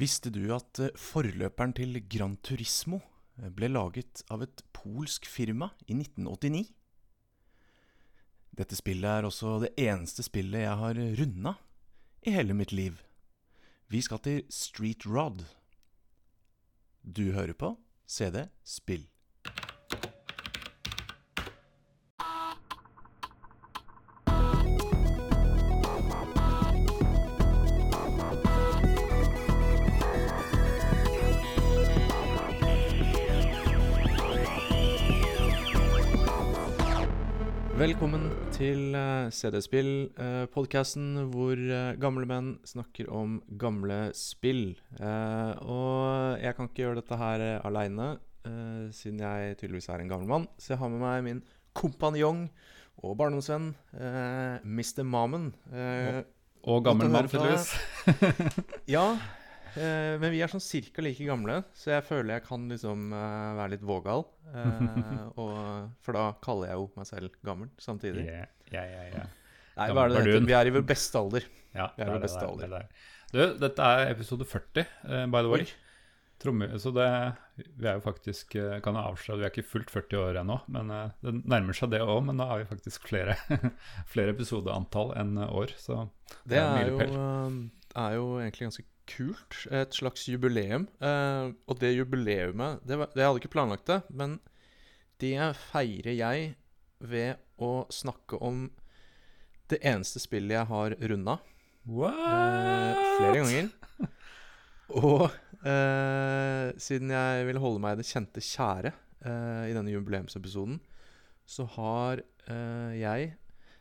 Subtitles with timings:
[0.00, 3.02] Visste du at eh, forløperen til Gran Turismo
[3.36, 6.70] eh, ble laget av et polsk firma i 1989?
[8.56, 11.54] Dette spillet er også det eneste spillet jeg har runda
[12.24, 12.96] i hele mitt liv.
[13.92, 15.44] Vi skal til Street Rod.
[17.04, 17.74] Du hører på
[18.08, 19.04] CD Spill.
[37.90, 44.76] Velkommen til uh, CD-spill, uh, podkasten hvor eh, gamle menn snakker om gamle spill.
[44.94, 48.12] Eh, og jeg kan ikke gjøre dette her aleine,
[48.94, 50.46] siden jeg tydeligvis er en gammel mann.
[50.54, 51.42] Så jeg har med meg min
[51.74, 52.44] kompanjong
[53.02, 53.72] og barndomsvenn
[54.62, 55.02] Mr.
[55.02, 55.50] Mamen.
[56.62, 57.74] og gammel mann, tydeligvis.
[58.94, 59.16] ja,
[59.76, 63.50] Eh, men vi er sånn cirka like gamle, så jeg føler jeg kan liksom eh,
[63.60, 64.24] være litt vågal.
[64.50, 64.80] Eh,
[65.42, 65.52] og,
[66.02, 68.26] for da kaller jeg jo meg selv gammel samtidig.
[68.26, 69.36] Yeah, yeah, yeah, yeah.
[69.76, 70.48] Nei, hva er det det heter?
[70.48, 71.46] Vi er i vår beste alder.
[71.76, 72.90] Ja, vi er i vår beste det, er,
[73.30, 75.70] Det, du, dette er episode 40, uh, by the way.
[76.40, 77.06] Tromme, så det
[77.76, 80.56] Vi er jo faktisk uh, Kan jeg avsløre Vi er ikke fullt 40 år ennå,
[80.72, 82.22] men uh, det nærmer seg det òg.
[82.26, 83.36] Men da har vi faktisk flere,
[84.12, 86.06] flere episodeantall enn år, så
[86.44, 87.20] det, det er, er, jo,
[88.00, 89.64] er jo egentlig ganske kult.
[89.74, 90.86] Et slags jubileum.
[91.02, 94.38] Eh, og det jubileumet det, var, det hadde ikke planlagt det, men
[95.20, 95.36] det
[95.70, 96.52] feirer jeg
[97.00, 98.68] ved å snakke om
[99.70, 101.38] det eneste spillet jeg har runda.
[101.90, 103.70] Eh, flere ganger.
[105.00, 105.26] Og
[105.62, 110.78] eh, siden jeg ville holde meg i det kjente kjære i denne jubileumsepisoden,
[111.44, 112.22] så har
[112.96, 113.34] jeg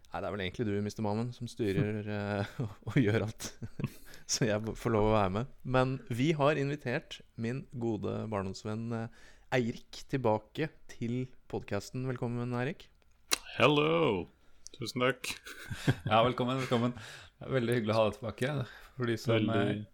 [0.09, 0.99] Nei, det er vel egentlig du, Mr.
[1.05, 2.09] Mammen, som styrer
[2.89, 3.47] og gjør alt.
[4.33, 5.53] så jeg får lov å være med.
[5.65, 9.21] Men vi har invitert min gode barndomsvenn eh,
[9.57, 12.03] Eirik tilbake til podkasten.
[12.05, 12.85] Velkommen, Eirik.
[13.55, 14.27] Hello.
[14.75, 15.31] Tusen takk.
[16.11, 16.59] ja, velkommen.
[16.61, 16.93] velkommen.
[17.39, 18.53] Det er veldig hyggelig å ha deg tilbake.
[18.99, 19.63] For de som veldig...
[19.63, 19.87] Eh,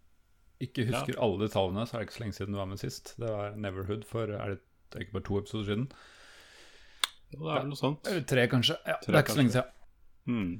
[0.66, 1.20] ikke husker ja.
[1.24, 3.14] alle detaljene, så er det ikke så lenge siden du var med sist.
[3.20, 4.60] Det var Neverhood for er det,
[4.92, 5.88] det er ikke bare to episoder siden.
[7.32, 8.08] Ja, det er vel noe sånt.
[8.28, 8.76] Tre, kanskje.
[8.84, 9.74] Ja, tre, det er ikke så lenge siden.
[10.28, 10.54] Mm.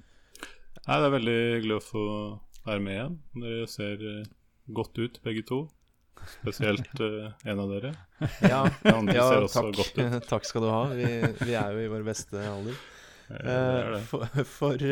[0.87, 2.05] Nei, det er veldig hyggelig å få
[2.67, 3.17] være med igjen.
[3.43, 4.27] Dere ser uh,
[4.77, 5.63] godt ut, begge to.
[6.41, 7.95] Spesielt uh, en av dere.
[8.43, 8.65] Ja,
[9.19, 9.81] ja takk.
[10.33, 10.83] takk skal du ha.
[10.97, 11.09] Vi,
[11.43, 12.79] vi, er jo i vår beste alder.
[13.27, 14.83] Uh, for, for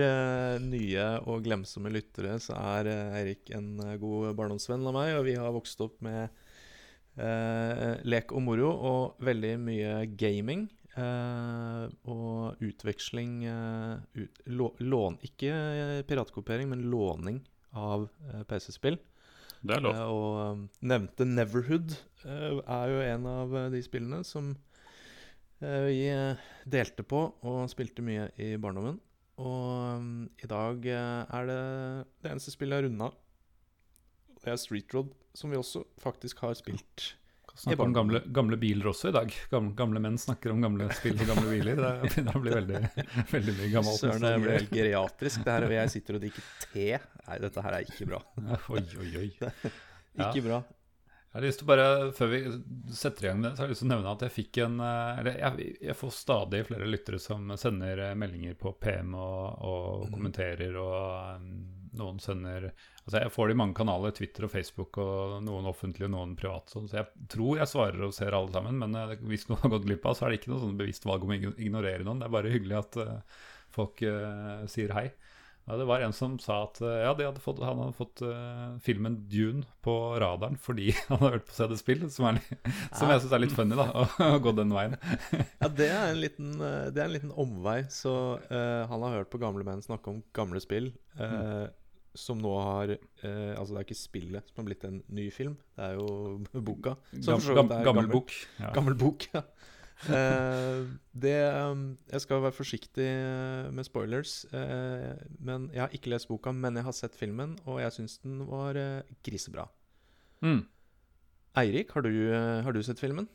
[0.64, 2.90] nye og glemsomme lyttere så er
[3.20, 6.42] Eirik en god barndomsvenn av meg, og vi har vokst opp med
[7.14, 10.64] lek og moro og veldig mye gaming.
[10.94, 15.50] Uh, og utveksling uh, ut, lån, Ikke
[16.06, 17.40] piratkopiering, men låning
[17.74, 18.98] av uh, PC-spill.
[19.64, 19.98] Det er lov.
[20.12, 21.94] og nevnte Neverhood
[22.28, 24.50] er jo en av de spillene som
[25.64, 26.10] vi
[26.68, 28.98] delte på og spilte mye i barndommen.
[29.40, 31.62] Og um, i dag er det
[32.20, 33.08] det eneste spillet jeg har runda.
[34.44, 37.14] Det er Street Road, som vi også faktisk har spilt
[37.54, 39.34] Snakke om gamle, gamle, biler også i dag.
[39.50, 41.78] Gamle, gamle, menn snakker om gamle spill og gamle biler.
[41.78, 42.80] Det begynner å bli veldig,
[43.34, 44.00] veldig mye gammelt.
[44.00, 45.44] Søren, det blir helt geriatrisk.
[45.44, 46.88] Det her, hvor jeg sitter og drikker te.
[47.24, 48.22] Nei, dette her er ikke bra.
[48.74, 49.28] oi, oi, oi.
[50.26, 50.64] ikke bra.
[51.34, 52.40] Jeg har lyst til bare, Før vi
[52.94, 54.76] setter i gang det, så har jeg lyst til å nevne at jeg fikk en
[54.86, 59.64] eh, Eller jeg, jeg får stadig flere lyttere som sender eh, meldinger på PM og,
[59.66, 60.12] og mm.
[60.14, 61.56] kommenterer, og um,
[61.98, 62.70] noen sender
[63.04, 66.32] Altså Jeg får det i mange kanaler, Twitter og Facebook, og noen offentlige og noen
[66.40, 66.72] private.
[66.72, 69.84] Så jeg tror jeg svarer og ser alle sammen, men uh, hvis noen har gått
[69.90, 72.22] glipp av, så er det ikke noe sånn bevisst valg om å ignorere noen.
[72.22, 73.44] Det er bare hyggelig at uh,
[73.76, 75.10] folk uh, sier hei.
[75.64, 78.20] Ja, det var en som sa at ja, hadde fått, han hadde fått
[78.84, 82.42] filmen Dune på radaren fordi han hadde hørt på CD-spill, som, er,
[82.92, 83.86] som jeg syns er litt funny, da,
[84.28, 84.98] å gå den veien.
[85.62, 87.78] ja, det er en liten, det er en liten omvei.
[87.88, 88.12] Så
[88.52, 90.92] han har hørt på gamle menn snakke om gamle spill.
[91.16, 91.72] Mm
[92.14, 95.56] som nå har eh, Altså, det er ikke spillet som har blitt en ny film,
[95.76, 96.08] det er jo
[96.68, 96.96] boka.
[97.12, 98.34] Gam, gam, gammel, gammel, bok.
[98.60, 98.72] Ja.
[98.76, 99.42] Gammel bok, ja.
[100.14, 100.84] eh,
[101.24, 101.36] det
[101.70, 104.44] um, Jeg skal være forsiktig eh, med spoilers.
[104.54, 108.20] Eh, men Jeg har ikke lest boka, men jeg har sett filmen, og jeg syns
[108.22, 109.66] den var eh, grisebra.
[110.44, 110.62] Mm.
[111.58, 113.28] Eirik, har, du, har, du sett filmen?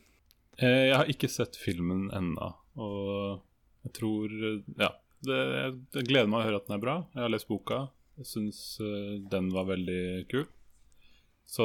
[0.60, 3.38] jeg har ikke sett filmen ennå, og
[3.86, 4.34] jeg tror
[4.76, 4.90] Ja.
[5.20, 5.36] Det,
[5.92, 6.94] jeg gleder meg å høre at den er bra.
[7.12, 7.82] Jeg har lest boka.
[8.20, 10.44] Jeg syns uh, den var veldig kul.
[11.50, 11.64] Så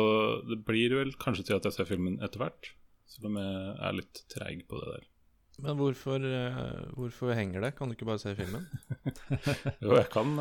[0.50, 2.72] det blir vel kanskje til at jeg ser filmen etter hvert.
[3.12, 5.10] Selv om jeg er litt treig på det der.
[5.66, 7.76] Men hvorfor, uh, hvorfor, henger det?
[7.78, 8.66] Kan du ikke bare se filmen?
[9.84, 10.34] jo, jeg kan,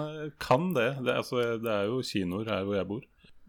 [0.43, 0.88] kan det.
[1.02, 3.05] Det, altså, det, er jo kinoer her hvor jeg bor.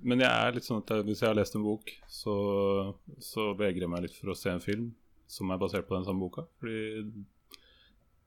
[0.06, 2.36] men jeg er litt sånn at hvis jeg har lest en bok, så,
[3.24, 4.92] så vegrer jeg meg litt for å se en film
[5.32, 6.46] som er basert på den samme boka.
[6.60, 7.26] Fordi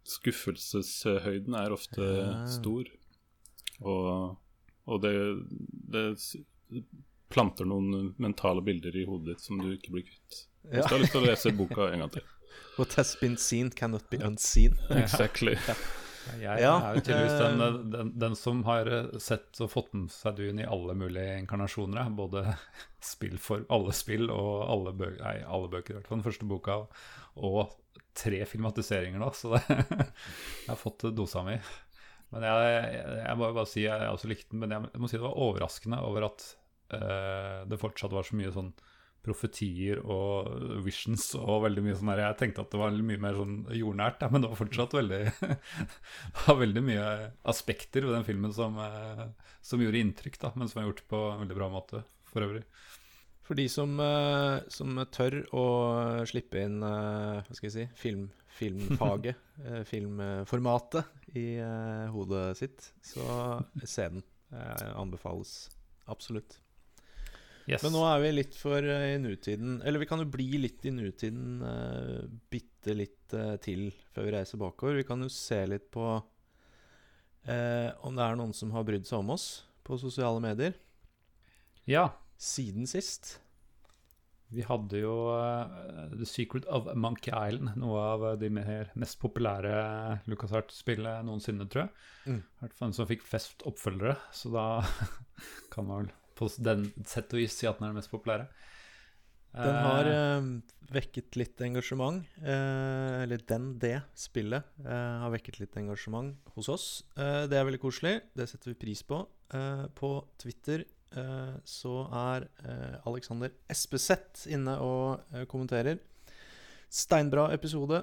[0.09, 2.33] skuffelseshøyden er ofte ja.
[2.51, 2.89] stor.
[3.85, 4.37] Og,
[4.89, 5.13] og det,
[5.93, 6.05] det,
[7.29, 10.43] planter noen mentale bilder i hodet ditt som du ikke blir kvitt.
[10.69, 10.89] Hvis ja.
[10.89, 12.27] du har lyst til å lese boka en gang til.
[12.79, 14.79] What has been seen cannot be unseen.
[15.03, 15.57] exactly.
[15.69, 15.79] Ja.
[16.37, 18.91] Jeg ja, er jo tydeligvis den, eh, den, den, som har
[19.23, 22.11] sett og fått med seg Dune i alle mulige inkarnasjoner.
[22.17, 22.45] Både
[23.13, 26.49] spill for alle spill og alle, bø nei, alle bøker, i hvert fall den første
[26.49, 26.81] boka.
[27.49, 27.63] Og
[28.19, 31.57] tre filmatiseringer nå, så det, jeg har fått dosa mi.
[32.35, 35.09] Men jeg, jeg, jeg må bare si jeg også likte den, men jeg, jeg må
[35.09, 36.45] si det var overraskende over at
[36.93, 38.73] uh, det fortsatt var så mye sånn
[39.25, 42.23] profetier og visions og veldig mye sånn her.
[42.23, 45.21] Jeg tenkte at det var mye mer sånn jordnært, men det var fortsatt veldig
[46.33, 47.09] Det var veldig mye
[47.51, 49.27] aspekter ved den filmen som, eh,
[49.65, 52.65] som gjorde inntrykk, da, men som var gjort på en veldig bra måte for øvrig.
[53.49, 55.67] For de som, eh, som tør å
[56.29, 58.29] slippe inn hva skal jeg si, film,
[58.59, 59.39] filmfaget,
[59.91, 61.49] filmformatet i
[62.13, 64.25] hodet sitt, så se den.
[64.97, 65.69] Anbefales
[66.09, 66.59] absolutt.
[67.69, 67.83] Yes.
[67.85, 70.93] Men nå er vi litt for i nutiden Eller vi kan jo bli litt i
[70.95, 74.97] nutiden uh, bitte litt uh, til før vi reiser bakover.
[74.97, 79.21] Vi kan jo se litt på uh, om det er noen som har brydd seg
[79.21, 79.49] om oss
[79.85, 80.79] på sosiale medier.
[81.89, 82.09] Ja.
[82.41, 83.37] Siden sist.
[84.55, 85.15] Vi hadde jo
[86.15, 89.75] The Secret of Monkey Island, noe av de mer, mest populære
[90.31, 92.07] LucasArts-spillene noensinne, tror jeg.
[92.25, 92.41] Mm.
[92.41, 94.65] I hvert fall en som fikk flest oppfølgere, så da
[95.75, 98.49] kan man vel på den sett og vis si at den er den mest populære.
[99.59, 100.45] Den har uh,
[100.93, 102.27] vekket litt engasjement.
[102.43, 106.87] Uh, eller den, det spillet, uh, har vekket litt engasjement hos oss.
[107.17, 108.19] det er veldig koselig.
[108.37, 109.25] Det setter vi pris på.
[109.99, 110.85] på Twitter
[111.65, 112.47] så er
[113.09, 115.99] Alexander Espeseth inne og kommenterer.
[116.89, 118.03] Steinbra episode.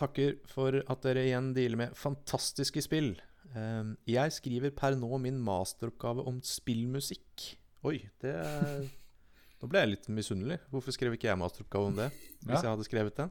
[0.00, 3.12] Takker for at dere igjen dealer med fantastiske spill.
[4.06, 7.56] jeg skriver per nå min masteroppgave om spillmusikk.
[7.84, 8.34] Oi, det
[9.60, 10.56] Nå ble jeg litt misunnelig.
[10.72, 12.06] Hvorfor skrev ikke jeg masteroppgave om det?
[12.46, 13.26] Hvis jeg hadde skrevet det?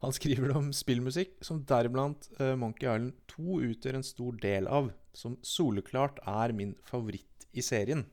[0.00, 4.88] Han skriver om spillmusikk, som deriblant Monkey Island 2 utgjør en stor del av.
[5.12, 8.06] Som soleklart er min favoritt i serien.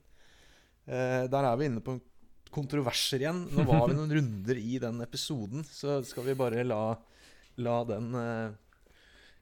[0.89, 1.97] Uh, der er vi inne på
[2.51, 3.45] kontroverser igjen.
[3.55, 6.83] Nå var vi noen runder i den episoden, så skal vi bare la,
[7.63, 8.49] la den uh,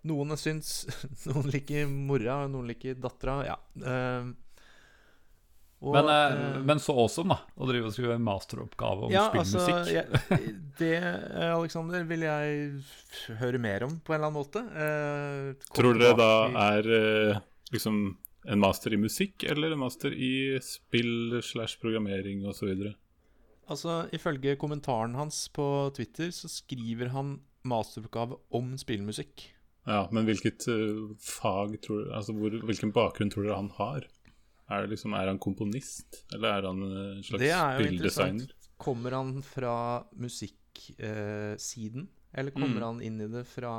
[0.08, 0.86] Noen syns
[1.28, 3.42] Noen liker mora, noen liker dattera.
[3.50, 3.58] Ja.
[3.84, 4.30] Uh,
[5.80, 6.10] og, men,
[6.68, 7.56] men, så awesome, da.
[7.56, 9.76] Å drive og skrive en masteroppgave om ja, spillmusikk.
[9.78, 14.64] Altså, jeg, det, Aleksander, Alexander, vil jeg høre mer om på en eller annen måte.
[14.76, 16.34] Uh, Tror dere da
[16.66, 16.90] er
[17.72, 18.02] liksom
[18.50, 22.72] en master i musikk, eller en master i spill slash programmering osv.?
[23.70, 25.66] Altså, ifølge kommentaren hans på
[25.96, 27.38] Twitter så skriver han
[27.70, 29.46] masteroppgave om spillmusikk.
[29.90, 30.66] Ja, men hvilket
[31.22, 34.08] fag tror du, altså hvor, Hvilken bakgrunn tror dere han har?
[34.70, 37.46] Er, liksom, er, han komponist, eller er han en slags
[37.78, 38.52] spilldesigner?
[38.80, 42.86] Kommer han fra musikksiden, eh, eller kommer mm.
[42.86, 43.72] han inn i det fra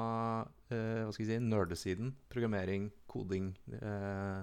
[0.68, 2.10] eh, hva skal jeg si, nerdesiden?
[2.32, 4.42] Programmering, koding eh,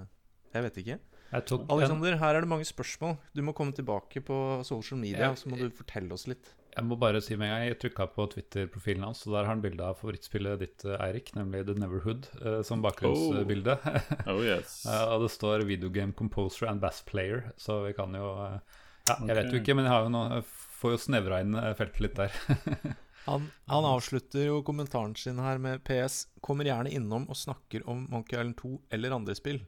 [0.54, 1.00] Jeg vet ikke.
[1.28, 3.18] Jeg Alexander, her er det mange spørsmål.
[3.36, 6.54] Du må komme tilbake på social media, og så må du fortelle oss litt.
[6.78, 9.56] Jeg må bare si med en gang, jeg trykka på Twitter-profilen hans, og der har
[9.56, 13.80] han bilde av favorittspillet ditt, eh, Eirik, nemlig The Neverhood, uh, som bakgrunnsbilde.
[13.82, 14.28] Oh.
[14.36, 14.84] oh yes.
[14.86, 18.60] uh, og det står 'Videogame Composer and Bass Player', så vi kan jo uh,
[19.08, 19.28] Ja, okay.
[19.28, 20.42] jeg vet jo ikke, men jeg har jo noe,
[20.78, 22.34] får jo snevra inn feltet litt der.
[23.32, 28.06] han, han, avslutter jo kommentaren sin her med PS 'Kommer gjerne innom og snakker om
[28.12, 29.66] Monkey Island 2 eller andre spill'.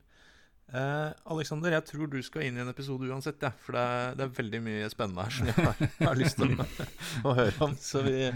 [0.69, 4.17] Eh, Alexander, jeg tror du skal inn i en episode uansett, ja, for det er,
[4.19, 6.67] det er, veldig mye spennende her som jeg har, har lyst til å,
[7.25, 7.73] å, høre om.
[7.81, 8.27] Så vi,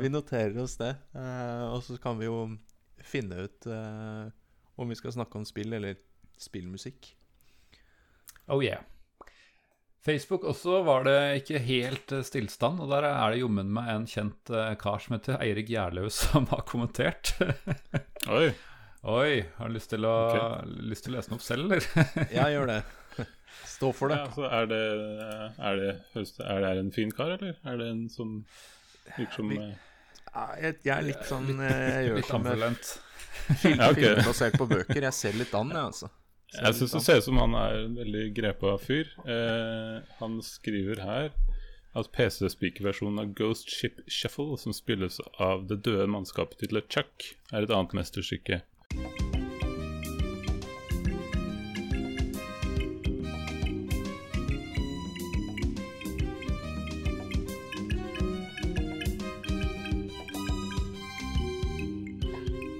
[0.00, 0.94] vi noterer oss det.
[1.12, 2.46] Eh, og så kan vi jo
[3.04, 4.24] finne ut eh,
[4.80, 6.00] om vi skal snakke om spill eller
[6.40, 7.12] spillmusikk.
[8.48, 8.80] Oh yeah.
[10.02, 14.08] Facebook også var det ikke helt eh, stillstand, og der er det jommen meg en
[14.08, 17.36] kjent uh, kar som heter Eirik Gjerlaug som har kommentert.
[18.32, 18.48] Oi
[19.02, 20.74] Oi, har du lyst til å, okay.
[20.86, 21.86] lyst til å lese den opp selv, eller?
[22.38, 22.82] jeg gjør det.
[23.66, 24.18] Stå for det.
[24.20, 24.78] Ja, altså, er, det,
[25.58, 28.36] er, det, er, det, en fin kar, eller er det en som
[29.16, 29.74] virker som jeg,
[30.30, 32.94] jeg, er litt sånn eh, Jeg gjør som ambivalent.
[33.64, 34.06] Film, ja, okay.
[34.06, 35.02] Filmbasert på bøker.
[35.08, 36.14] Jeg ser litt an, jeg, altså.
[36.52, 39.10] Ser jeg syns det ser ut som han er en veldig grepa fyr.
[39.26, 41.32] Eh, han skriver her
[41.98, 47.66] at PC-speaker-versjonen av Ghost Ship Shuffle, som spilles av det døde mannskapet til LeChuck, er
[47.66, 48.62] et annet mesterstykke.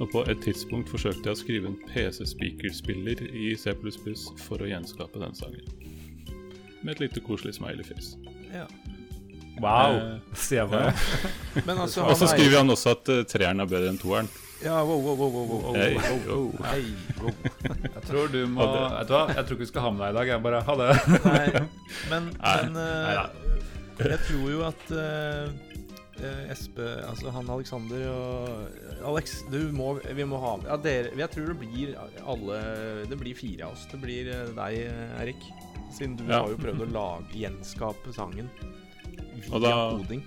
[0.03, 3.71] Og på et tidspunkt forsøkte jeg å skrive en PC-speakerspiller i C++
[4.43, 5.69] for å gjenskape den sangen.
[6.83, 8.17] Med et lite koselig smileyfjes.
[8.51, 8.65] Ja.
[9.63, 10.95] Wow, eh, sier jeg bare.
[11.77, 14.31] Altså, Og så skriver han også at eh, treeren er bedre enn toeren.
[14.65, 15.95] Ja, wow, wow, wow, wow, wow, hey.
[15.95, 16.85] wow, hey,
[17.23, 17.31] wow.
[17.95, 20.13] Jeg tror du må Vet du hva, jeg tror ikke vi skal ha med deg
[20.13, 20.31] i dag.
[20.31, 20.89] Jeg bare ha det.
[21.25, 21.63] Nei,
[22.13, 23.25] men, men uh,
[23.99, 30.39] jeg tror jo at uh, Espe Altså han Alexander og Alex, du må, vi må
[30.45, 32.63] ha med ja, dere, Jeg tror det blir alle
[33.11, 33.89] Det blir fire av oss.
[33.91, 34.79] Det blir deg,
[35.19, 35.49] Erik.
[35.91, 36.39] Siden du ja.
[36.39, 38.47] har jo prøvd å lage, gjenskape sangen
[39.43, 40.23] via da, koding.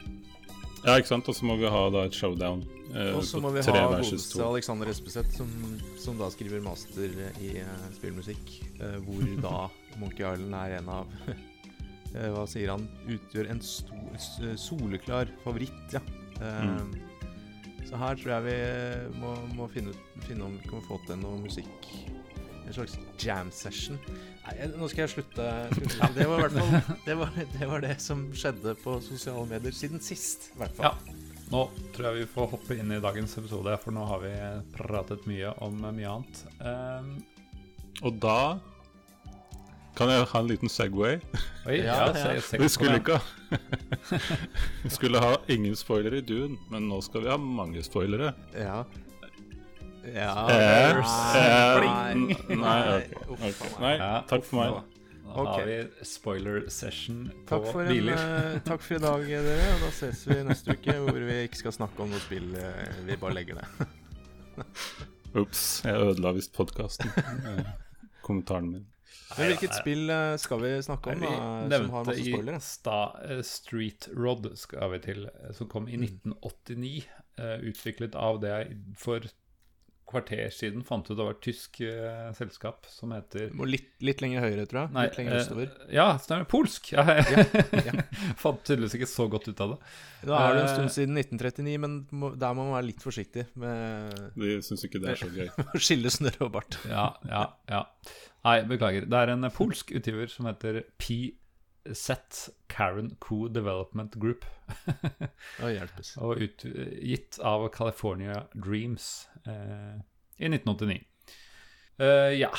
[0.84, 1.32] Ja, ikke sant.
[1.32, 2.66] Og så må vi ha da et showdown.
[2.96, 5.50] Eh, og så må vi ha godeste Alexander Espeseth, som,
[6.00, 7.12] som, da skriver master
[7.44, 8.54] i uh, spillmusikk.
[8.80, 9.56] Uh, hvor da
[10.02, 11.12] Monkey Island er en av
[12.16, 12.86] Hva sier han?
[13.12, 14.14] Utgjør en stor,
[14.56, 16.00] soleklar favoritt, ja.
[16.40, 16.94] Mm.
[17.84, 19.92] Så her tror jeg vi må, må finne,
[20.24, 21.90] finne, om vi kan få til noe musikk
[22.66, 24.00] en slags jam session.
[24.46, 25.50] Nei, nå skal jeg slutte.
[26.16, 26.74] Det var, fall,
[27.08, 30.96] det, var, det var det som skjedde på sosiale medier siden sist, i hvert fall.
[30.96, 31.15] Ja.
[31.52, 31.62] Nå
[31.94, 34.34] tror jeg vi får hoppe inn i dagens episode, for nå har vi
[34.76, 36.42] pratet mye om mye annet.
[36.60, 37.12] Um,
[38.02, 38.40] og da
[39.96, 41.22] kan jeg ha en liten Segway?
[41.70, 42.60] Oi, ja, ja, ja.
[42.60, 43.60] Vi skulle ikke ha
[44.84, 48.34] Vi skulle ha ingen spoilere i Dune, men nå skal vi ha mange spoilere.
[48.58, 48.84] Ja
[50.14, 50.96] ja eh,
[52.16, 53.24] Nei, okay.
[53.26, 53.72] okay.
[53.82, 53.96] Nei,
[54.30, 54.95] takk for meg.
[55.36, 55.54] Da okay.
[55.54, 58.16] har vi spoiler session på takk biler.
[58.16, 59.66] Uh, takk for i dag, dere.
[59.74, 62.54] Og da ses vi neste uke hvor vi ikke skal snakke om noe spill.
[62.56, 63.88] Uh, vi bare legger det.
[65.42, 67.12] Ops, jeg ødela visst podkasten.
[68.24, 68.88] kommentaren min.
[69.36, 71.26] Men Hvilket spill skal vi snakke om?
[71.28, 72.64] da, som har masse spoilere?
[72.64, 73.00] Sta,
[73.44, 75.26] Street Rod skal vi til,
[75.58, 76.96] som kom i 1989.
[77.36, 77.66] Mm.
[77.68, 79.26] utviklet av det jeg for
[80.10, 84.46] kvarter siden fant ut det var et tysk uh, selskap som heter litt, litt, lenger
[84.46, 84.94] høyre, tror jeg.
[84.96, 85.72] Nei, litt lenger østover.
[85.82, 86.48] Uh, ja, stemmer.
[86.52, 86.92] Polsk.
[86.94, 87.46] Jeg ja,
[87.90, 88.06] ja.
[88.44, 89.80] fant tydeligvis ikke så godt ut av det.
[90.26, 93.04] Da er det en stund eh, siden 1939, men må, der må man være litt
[93.06, 95.50] forsiktig med De syns ikke det er så gøy.
[95.76, 96.80] Å skille snørr og bart.
[96.90, 97.86] ja, ja, ja.
[98.46, 99.08] Nei, beklager.
[99.10, 101.34] Det er en polsk utgiver som heter P.
[101.94, 104.46] Set Karen Co Development Group.
[106.24, 110.00] Og utgitt av California Dreams eh,
[110.42, 111.04] i 1989.
[112.02, 112.52] Eh, ja,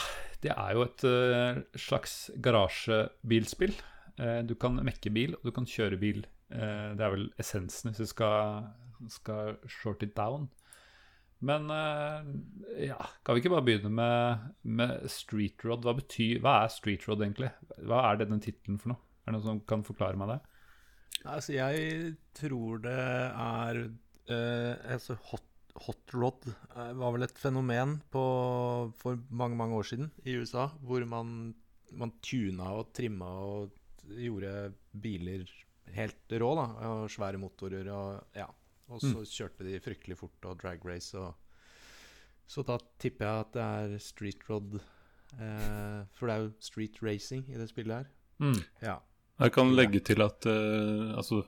[0.45, 3.75] det er jo et uh, slags garasjebilspill.
[4.17, 6.23] Eh, du kan mekke bil, og du kan kjøre bil.
[6.53, 8.71] Eh, det er vel essensen hvis du skal,
[9.13, 10.49] skal short it down.
[11.45, 11.69] Men
[12.81, 15.85] ja, kan vi ikke bare begynne med, med Street Rod?
[15.85, 17.51] Hva, betyr, hva er Street Rod egentlig?
[17.77, 19.06] Hva er denne tittelen for noe?
[19.27, 20.39] Er det noen som kan forklare meg det?
[21.27, 23.81] Altså, jeg tror det er
[24.31, 25.47] uh, altså hot,
[25.87, 28.23] hot rod uh, var vel et fenomen på,
[29.01, 30.69] for mange, mange år siden i USA.
[30.87, 31.51] Hvor man,
[31.99, 33.75] man tuna og trimma og
[34.07, 34.53] gjorde
[35.03, 35.43] biler
[35.97, 36.53] helt rå.
[36.61, 38.47] da, og Svære motorer og ja.
[38.87, 39.27] Og så mm.
[39.27, 41.35] kjørte de fryktelig fort og drag race og
[42.47, 44.79] Så da tipper jeg at det er street rod.
[45.35, 48.13] Uh, for det er jo street racing i det spillet her.
[48.39, 48.61] Mm.
[48.85, 49.01] Ja.
[49.37, 51.43] Jeg kan legge til at uh, altså,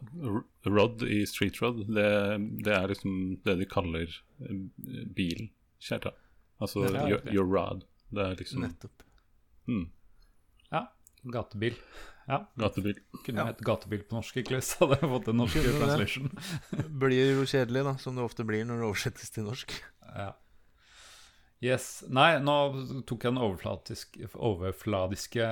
[0.68, 2.08] Rod i Street Rod, det,
[2.64, 4.66] det, er liksom det de kaller bil,
[5.16, 5.48] bilen.
[5.80, 6.12] Kjerta.
[6.58, 7.84] Altså ja, your, your, rod.
[8.10, 9.04] Det er liksom Nettopp.
[9.70, 9.84] Mm.
[10.72, 10.88] Ja.
[11.22, 11.76] Gatebil.
[12.28, 12.42] Ja.
[12.60, 12.98] Gatebil.
[13.24, 13.46] Kunne ja.
[13.52, 16.32] hett gatebil på norsk, ikke så hadde jeg fått en norsk translation.
[17.04, 19.72] blir jo kjedelig, da, som det ofte blir når det oversettes til norsk.
[20.10, 20.32] Ja.
[21.64, 22.04] Yes.
[22.14, 22.54] Nei, nå
[23.08, 25.46] tok jeg den overfladiske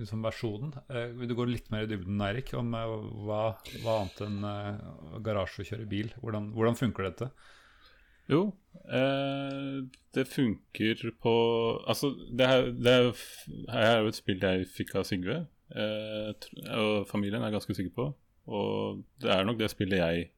[0.00, 0.72] liksom, versjonen.
[0.90, 3.42] Eh, vil du gå litt mer i dybden, Eirik, om eh, hva,
[3.84, 4.82] hva, annet enn eh,
[5.26, 6.10] garasje og kjøre bil?
[6.24, 7.30] Hvordan, hvordan funker dette?
[8.30, 8.42] Jo,
[8.90, 9.78] eh,
[10.14, 11.36] det funker på
[11.86, 12.96] Altså, det er, det
[13.70, 17.94] her er jo et spill jeg fikk av Sigve, eh, og familien er ganske sikker
[17.94, 18.10] på.
[18.50, 20.30] Og det er nok det spillet jeg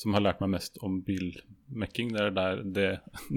[0.00, 2.14] som har lært meg mest om bilmekking.
[2.14, 2.88] Det er der det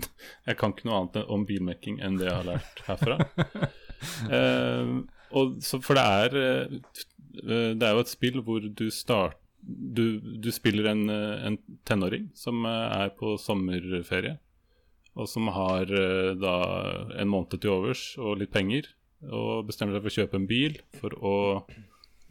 [0.47, 3.19] Jeg kan ikke noe annet om bilmekking enn det jeg har lært herfra.
[4.31, 4.93] uh,
[5.37, 10.19] og, så, for det er uh, Det er jo et spill hvor du starter du,
[10.19, 11.55] du, spiller en, eh, en,
[11.87, 14.33] tenåring som er på sommerferie,
[15.15, 15.87] og som har
[16.35, 16.55] da
[17.15, 18.89] en måned til overs og litt penger,
[19.23, 21.33] og bestemmer seg for å kjøpe en bil for å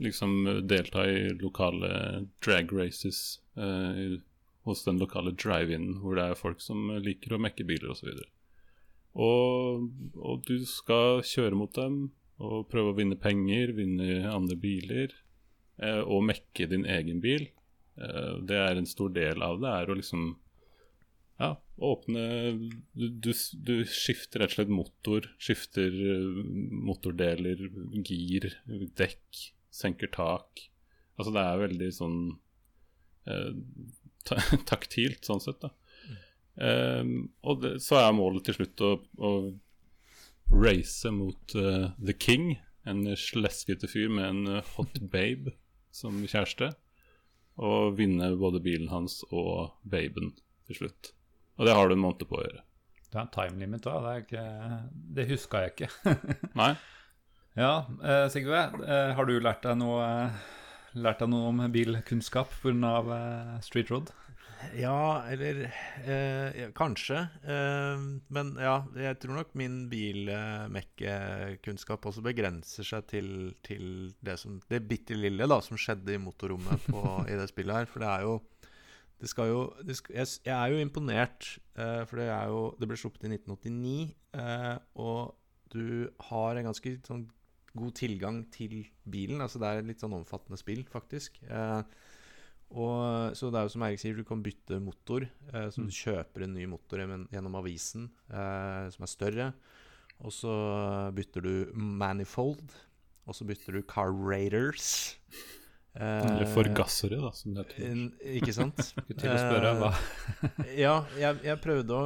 [0.03, 4.19] liksom delta i lokale drag races eh,
[4.67, 8.13] hos den lokale drive-in, hvor det er folk som liker å mekke biler osv.
[8.13, 8.29] Og,
[9.23, 9.89] og,
[10.23, 12.05] og du skal kjøre mot dem
[12.43, 15.13] og prøve å vinne penger, vinne andre biler,
[15.83, 17.49] eh, og mekke din egen bil.
[18.01, 20.33] Eh, det er en stor del av det, er å liksom
[21.43, 22.25] ja, åpne
[22.95, 23.33] du, du,
[23.67, 25.27] du, skifter rett og slett motor.
[25.43, 26.43] Skifter eh,
[26.89, 27.67] motordeler,
[28.07, 28.49] gir,
[28.99, 29.43] dekk,
[29.73, 30.67] senker tak.
[31.17, 32.19] Altså det er veldig sånn
[33.29, 33.53] eh,
[34.71, 35.73] taktilt, sånn sett, da.
[36.53, 39.31] Um, og det, så er målet til slutt å, å
[40.53, 42.57] race mot uh, The King.
[42.89, 45.55] En sleskete fyr med en uh, hot babe
[45.95, 46.73] som kjæreste.
[47.63, 50.33] Og vinne både bilen hans og baben
[50.69, 51.13] til slutt.
[51.61, 52.63] Og det har du en måned på å gjøre.
[53.13, 54.31] Det er en time limit òg.
[54.31, 54.45] Det,
[55.19, 56.15] det huska jeg ikke.
[56.61, 56.73] Nei.
[57.53, 58.63] Ja, eh, Sigve.
[58.89, 60.31] Eh, har du lært deg noe,
[60.97, 62.93] lært deg noe om bilkunnskap pga.
[63.17, 64.13] Eh, Street Road?
[64.79, 65.67] Ja, eller
[66.07, 67.29] eh, Kanskje.
[67.45, 68.01] Eh,
[68.33, 74.89] men ja, jeg tror nok min bilmekkekunnskap også begrenser seg til, til det, som, det
[74.89, 77.87] bitte lille da, som skjedde i motorrommet på, i det spillet her.
[77.91, 78.35] For det er jo
[79.23, 81.41] det skal jo det skal, jeg, jeg, er jo imponert,
[81.77, 85.23] eh, for det er jo Det ble sluppet i 1989, uh, eh, og
[85.73, 87.25] du har en ganske sånn
[87.79, 89.43] god tilgang til bilen.
[89.45, 91.41] Altså det er et litt sånn omfattende spill, faktisk.
[91.49, 91.81] Eh,
[92.73, 95.27] og, så det er jo som Eirik sier, du kan bytte motor.
[95.53, 95.89] så mm.
[95.89, 99.51] du kjøper en ny motor gjennom avisen som er større.
[100.25, 100.55] Og så
[101.13, 102.73] bytter du manifold.
[103.29, 105.19] Og så bytter du car raiders.
[105.93, 108.03] Eller eh, forgassere, da, som det heter.
[108.39, 108.81] Ikke sant?
[108.89, 109.91] Skulle til å spørre hva
[110.85, 112.05] Ja, jeg, jeg, prøvde å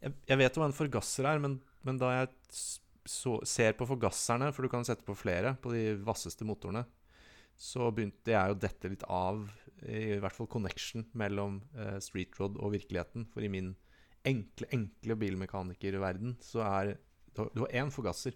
[0.00, 2.32] jeg, jeg, vet hva en forgasser er, men, men da jeg
[3.10, 6.84] så, ser på forgasserne, for du kan sette på flere på de vasseste motorene,
[7.60, 9.42] så begynte jeg å dette litt av,
[9.84, 13.26] i hvert fall connection mellom uh, street road og virkeligheten.
[13.32, 13.74] For i min
[14.28, 16.96] enkle, enkle bilmekanikerverden så er
[17.34, 18.34] Du har én forgasser.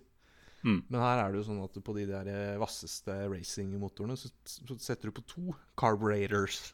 [0.65, 0.79] Mm.
[0.89, 4.77] Men her er det jo sånn at på de der eh, vasseste racingmotorene så, så
[4.81, 6.71] setter du på to carburetors.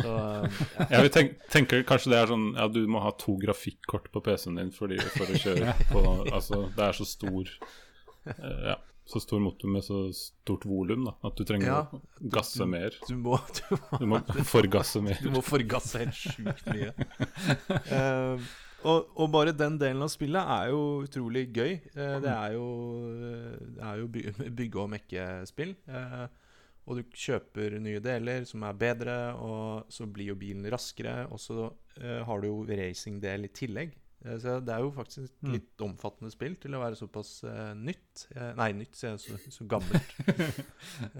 [0.00, 0.60] Så, eh,
[0.90, 1.00] ja.
[1.02, 4.60] Jeg tenk, tenker kanskje det er sånn Ja, du må ha to grafikkort på PC-en
[4.60, 8.78] din fordi, for å kjøre på Altså, det er så stor uh, Ja,
[9.10, 12.94] så stor motor med så stort volum at du trenger ja, å gasse du, mer.
[13.08, 15.18] Du må, du må, du må forgasse mer.
[15.24, 16.92] Du må forgasse helt sjukt mye.
[17.90, 21.74] uh, Og, og, bare den delen av spillet er jo utrolig gøy.
[21.92, 22.68] Uh, det er jo,
[23.76, 24.22] det er jo by,
[24.60, 25.74] bygge- og mekkespill.
[25.90, 26.22] Eh,
[26.88, 31.26] og du kjøper nye deler som er bedre, og så blir jo bilen raskere.
[31.30, 31.68] Og så
[32.00, 33.92] eh, har du jo racingdel i tillegg.
[34.24, 35.52] Eh, så det er jo faktisk et mm.
[35.56, 38.26] litt omfattende spill til å være såpass eh, nytt.
[38.34, 40.16] Eh, nei, nytt, jeg, så, så gammelt.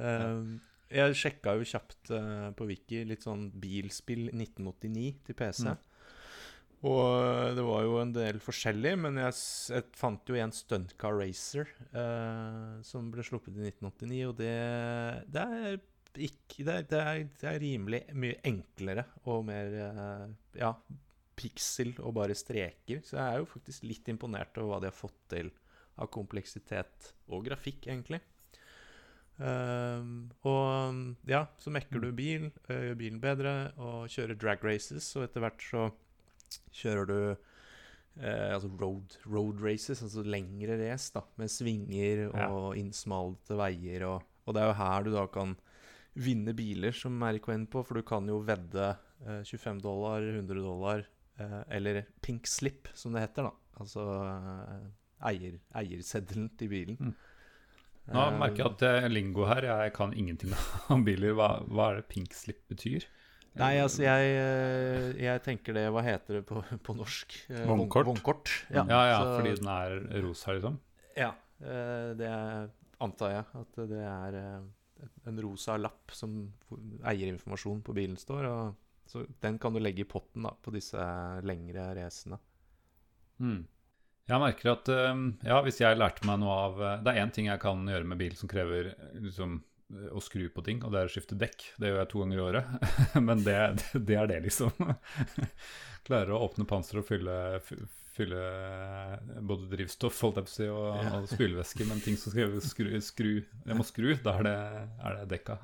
[1.00, 2.12] jeg sjekka jo kjapt
[2.58, 5.68] på Wiki litt sånn bilspill 1989 til PC.
[5.70, 5.86] Mm.
[6.88, 9.36] Og eh, det var jo en del forskjellig, men jeg,
[9.74, 14.54] jeg fant jo en Stuntcar Racer eh, som ble sluppet i 1989, og det,
[15.28, 15.78] det, er,
[16.16, 20.26] ikke, det, er, det, er, rimelig mye enklere og mer eh,
[20.62, 20.72] ja,
[21.36, 23.04] piksel og bare streker.
[23.04, 25.52] Så jeg er jo faktisk litt imponert over hva de har fått til
[26.00, 28.22] av kompleksitet og grafikk, egentlig.
[29.40, 35.08] Um, og ja, så mekker du bil, eh, gjør bilen bedre og kjører drag races,
[35.16, 35.86] og etter hvert så
[36.74, 37.16] kjører du
[38.20, 42.50] eh, altså road, road, races, altså lengre race, da, med svinger og ja.
[42.82, 44.06] innsmalte veier.
[44.08, 45.56] Og, og, det er jo her du da kan
[46.20, 48.92] vinne biler, som Erik var inne på, for du kan jo vedde
[49.26, 51.04] eh, 25 dollar, 100 dollar,
[51.40, 53.56] eh, eller pink slip, som det heter, da.
[53.80, 54.88] Altså eh,
[55.30, 56.98] eier, eierseddelen til bilen.
[57.00, 57.18] Mm.
[58.10, 59.66] Nå merker jeg at er lingo her.
[59.68, 60.54] Jeg kan ingenting
[60.92, 61.34] om biler.
[61.38, 63.06] Hva, hva er det pink slip betyr?
[63.58, 67.34] Nei, altså jeg, eh, jeg, tenker det Hva heter det på, på norsk?
[67.50, 68.06] Eh, Vognkort.
[68.06, 68.52] Vognkort.
[68.70, 70.76] Ja, ja, ja så, fordi den er rosa, liksom?
[71.18, 71.32] Ja.
[71.58, 72.30] Eh, det
[73.02, 73.48] antar jeg.
[73.64, 74.38] At det er
[75.26, 76.44] en rosa lapp som
[77.02, 78.46] eierinformasjon på bilen står.
[78.46, 81.10] Og så den kan du legge i potten da, på disse
[81.42, 82.38] lengre racene.
[83.42, 83.64] Mm.
[84.30, 84.88] Jeg merker at
[85.42, 88.20] ja, hvis jeg lærte meg noe av Det er én ting jeg kan gjøre med
[88.20, 89.56] bil som krever liksom
[90.10, 91.64] å skru på ting, og det er å skifte dekk.
[91.80, 92.74] Det gjør jeg to ganger i året.
[93.28, 93.56] Men det,
[94.08, 94.92] det, er det, liksom.
[96.08, 97.36] Klarer å åpne panser og fylle,
[98.16, 98.44] fylle
[99.46, 101.14] både drivstoff holdt jeg på å si, og, ja.
[101.18, 103.32] og spylevæske, men ting som skal skru, skru,
[103.66, 104.56] Jeg må skru, da er det,
[105.04, 105.58] er det dekka.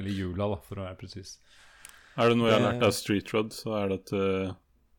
[0.00, 1.36] Eller hjula, da, for å være presis.
[2.20, 4.16] Er det noe jeg har lært av Street Rod, så er det at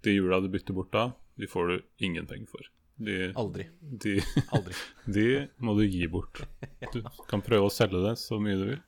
[0.04, 2.72] de hjula du bytter bort da, de får du ingen penger for.
[2.96, 3.68] De, Aldri.
[3.82, 4.74] De, Aldri.
[5.16, 5.28] de
[5.58, 6.44] må du gi bort.
[6.94, 8.82] Du kan prøve å selge det så mye du vil,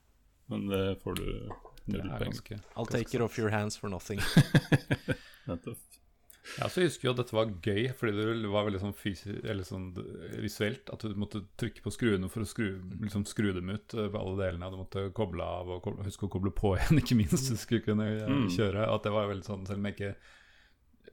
[0.52, 1.28] men det får du
[1.90, 2.60] null penger.
[2.76, 4.22] I'll take it off your hands for nothing.
[6.60, 9.40] Ja, så jeg husker jo at dette var gøy, fordi det var veldig sånn, fysisk,
[9.42, 9.88] eller sånn
[10.38, 10.92] visuelt.
[10.94, 12.68] At du måtte trykke på skruene for å skru,
[13.02, 14.70] liksom skru dem ut på alle delene.
[14.70, 17.82] Du måtte koble av og koble, huske å koble på igjen, ikke minst, du skulle
[17.84, 18.46] kunne mm.
[18.54, 18.86] kjøre.
[18.86, 20.12] At det var veldig sånn, selv om jeg ikke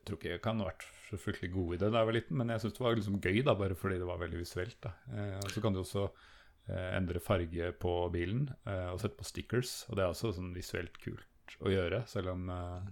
[0.08, 2.38] tror ikke jeg kan ha vært så fryktelig god i det da jeg var liten,
[2.40, 4.80] men jeg syns det var liksom gøy, da, bare fordi det var veldig visuelt.
[4.84, 4.94] da.
[5.14, 9.84] Eh, Så kan du også eh, endre farge på bilen eh, og sette på stickers,
[9.90, 12.90] og det er også sånn visuelt kult å gjøre, selv om eh,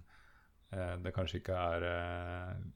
[0.76, 1.88] eh, det kanskje ikke er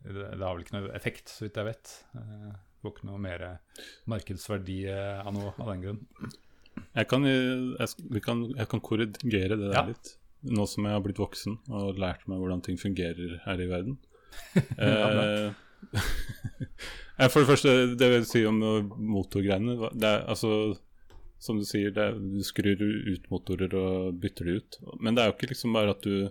[0.04, 1.94] det, det, har vel ikke noe effekt, så vidt jeg vet.
[2.16, 3.46] Det får ikke noe mer
[4.10, 6.04] markedsverdi av noe av den grunn.
[6.92, 9.86] Jeg kan, jeg, kan, jeg kan korrigere det der ja.
[9.88, 13.68] litt nå som jeg har blitt voksen og lært meg hvordan ting fungerer her i
[13.70, 13.96] verden.
[14.78, 15.52] eh,
[17.32, 20.76] for det første, det vil si om motorgreiene det er, altså,
[21.42, 24.78] Som du sier, er, du skrur ut motorer og bytter de ut.
[25.00, 26.28] Men det er jo ikke liksom bare at du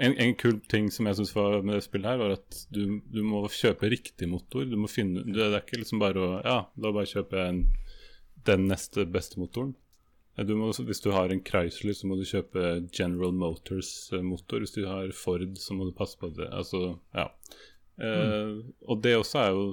[0.00, 3.00] En, en kul ting som jeg syns var med det spillet, her var at du,
[3.10, 4.64] du, må kjøpe riktig motor.
[4.64, 7.64] Du må finne, Det er ikke liksom bare å Ja, da bare kjøper jeg en,
[8.46, 9.74] den neste beste motoren.
[10.38, 12.62] Du må, hvis du har en Chrysler, så må du kjøpe
[12.94, 14.62] General Motors-motor.
[14.62, 16.48] Hvis du har Ford, så må du passe på det.
[16.54, 17.28] Altså, ja.
[18.00, 18.04] Mm.
[18.04, 19.64] Uh, og det også er jo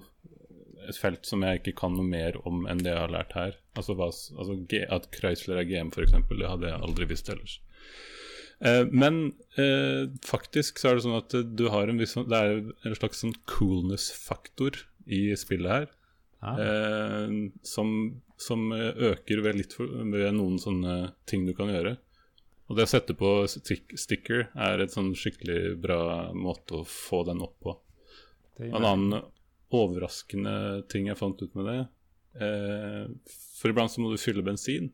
[0.88, 3.56] et felt som jeg ikke kan noe mer om enn det jeg har lært her.
[3.80, 4.58] Altså, hva, altså
[4.98, 7.60] At Chrysler er GM, f.eks., det hadde jeg aldri visst ellers.
[8.58, 9.22] Uh, men
[9.60, 12.56] uh, faktisk så er det sånn at du har en viss sånn, Det er
[12.90, 15.94] en slags sånn coolness-faktor i spillet her.
[16.44, 16.58] Ah.
[16.62, 17.30] Eh,
[17.66, 17.92] som,
[18.38, 20.98] som, øker ved for, ved noen sånne
[21.30, 21.98] ting du kan gjøre.
[22.68, 26.00] Og det å sette på sticker er et sånn skikkelig bra
[26.36, 27.76] måte å få den opp på.
[28.68, 29.22] En annen
[29.74, 31.80] overraskende ting jeg fant ut med det
[32.42, 33.04] eh,
[33.60, 34.90] For iblant så må du fylle bensin.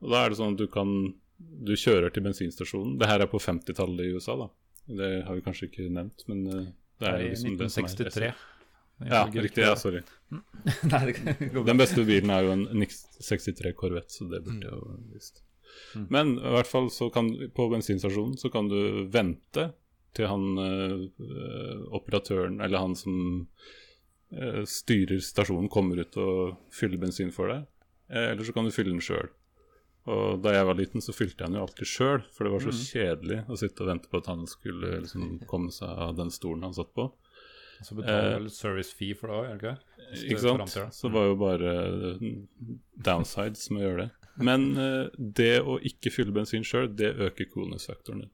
[0.00, 0.90] Og da er det sånn at du kan
[1.36, 2.96] Du kjører til bensinstasjonen.
[3.00, 4.48] Det her er på 50-tallet i USA, da.
[4.86, 6.68] Det har vi kanskje ikke nevnt, men eh,
[7.02, 8.30] det er liksom 1963.
[8.98, 9.64] Det ja, riktig.
[9.64, 10.00] Ja, sorry.
[10.90, 11.14] Nei,
[11.66, 15.42] Den beste bilen er jo en Nix 63 Corvette, så det burde jeg jo visst.
[15.94, 16.06] Mm.
[16.10, 19.70] Men i hvert fall så kan på bensinstasjonen så kan du vente
[20.16, 21.02] til han eh,
[21.96, 23.16] operatøren, eller han som
[24.32, 27.66] eh, styrer stasjonen, kommer ut og fyller bensin for deg.
[28.08, 29.28] Eh, eller så kan du fylle den sjøl.
[30.06, 32.64] Og Da jeg var liten, så fylte jeg den jo alltid sjøl, for det var
[32.64, 32.82] så mm.
[32.88, 36.64] kjedelig å sitte og vente på at han skulle liksom, komme seg av den stolen
[36.64, 37.10] han satt på.
[37.82, 39.76] Så betaler du vel service fee for det òg, gjør du ikke?
[40.22, 40.94] Ikke sant.
[40.94, 41.74] Så det var jo bare
[42.12, 42.24] eh,
[43.08, 44.32] downsides med å gjøre det.
[44.46, 48.32] Men uh, det å ikke fylle bensin sjøl, det øker coolness-faktoren din.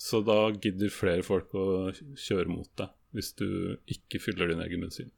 [0.00, 3.48] Så da gidder flere folk å kjøre mot deg hvis du
[3.90, 5.10] ikke fyller din egen bensin.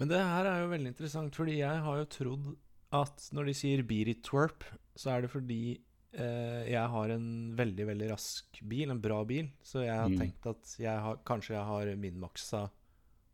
[0.00, 2.48] Men det her er jo veldig interessant, fordi jeg har jo trodd
[2.94, 4.66] at når de sier 'beat it twerp',
[4.98, 5.78] så er det fordi eh,
[6.14, 7.26] jeg har en
[7.58, 9.48] veldig, veldig rask bil, en bra bil.
[9.66, 10.16] Så jeg har mm.
[10.20, 12.68] tenkt at jeg har, kanskje jeg har minmaksa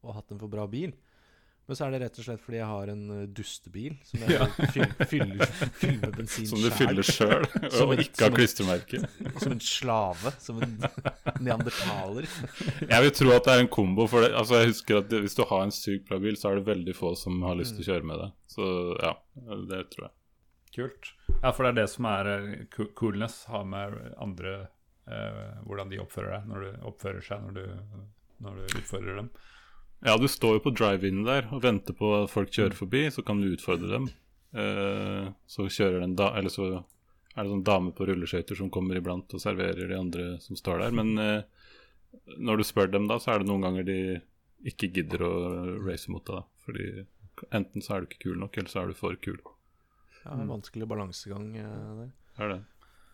[0.01, 0.95] og hatt en for bra bil.
[1.71, 4.33] Men så er det rett og slett fordi jeg har en uh, dustebil som jeg
[4.35, 4.47] ja.
[4.75, 8.99] fyller, fyller, fyller, med bensin Som du fyller sjøl, og en, ikke har klistremerke.
[9.37, 10.33] Som en slave.
[10.43, 10.73] Som en
[11.38, 12.27] neandertaler.
[12.81, 14.09] jeg vil tro at det er en kombo.
[14.11, 14.33] For det.
[14.40, 16.97] Altså, jeg husker at Hvis du har en sykt bra bil, så er det veldig
[16.99, 18.31] få som har lyst til å kjøre med det.
[18.51, 18.66] Så
[18.99, 19.14] ja,
[19.71, 20.14] det tror jeg.
[20.81, 21.12] Kult.
[21.40, 23.45] Ja, for det er det som er uh, coolness.
[23.53, 24.55] Ha med andre
[25.11, 28.07] eh, hvordan de oppfører, deg når du, oppfører seg når du,
[28.45, 29.31] når du utfordrer dem.
[30.07, 33.25] Ja, du står jo på drive-in der og venter på at folk kjører forbi, så
[33.27, 34.09] kan du utfordre dem.
[34.57, 36.71] Eh, så kjører den da, eller så
[37.35, 40.83] er det sånn dame på rulleskøyter som kommer iblant og serverer de andre som står
[40.87, 40.97] der.
[40.97, 41.69] Men eh,
[42.40, 44.01] når du spør dem da, så er det noen ganger de
[44.71, 45.35] ikke gidder å
[45.85, 46.49] race mot deg.
[46.64, 46.88] Fordi
[47.57, 49.38] enten så er du ikke kul nok, eller så er du for kul.
[50.24, 52.12] Ja, en vanskelig balansegang eh, der.
[52.40, 52.61] Er det.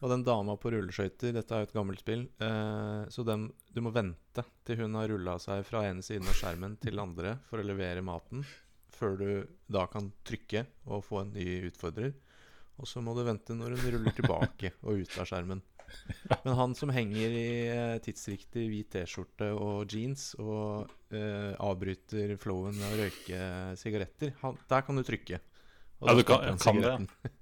[0.05, 3.81] Og den dama på rulleskøyter, dette er jo et gammelt spill, eh, så dem, du
[3.85, 7.63] må vente til hun har rulla seg fra ene siden av skjermen til andre for
[7.63, 8.45] å levere maten,
[8.93, 9.31] før du
[9.73, 12.13] da kan trykke og få en ny utfordrer.
[12.77, 15.65] Og så må du vente når hun ruller tilbake og ut av skjermen.
[16.43, 22.77] Men han som henger i eh, tidsriktig hvit T-skjorte og jeans og eh, avbryter flowen
[22.77, 23.43] med å røyke
[23.81, 25.41] sigaretter, han, der kan du trykke.
[26.01, 26.97] Ja, du kan, kan det?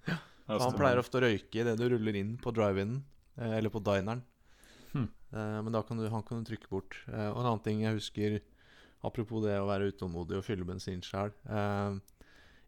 [0.47, 2.99] han pleier ofte å røyke idet du ruller inn på drive-in,
[3.40, 4.23] eh, eller på dineren.
[4.93, 5.09] Hmm.
[5.35, 6.99] Eh, men da kan du, han kan du trykke bort.
[7.11, 8.40] Eh, og en annen ting jeg husker,
[9.05, 11.35] apropos det å være utålmodig og fylle bensin sjøl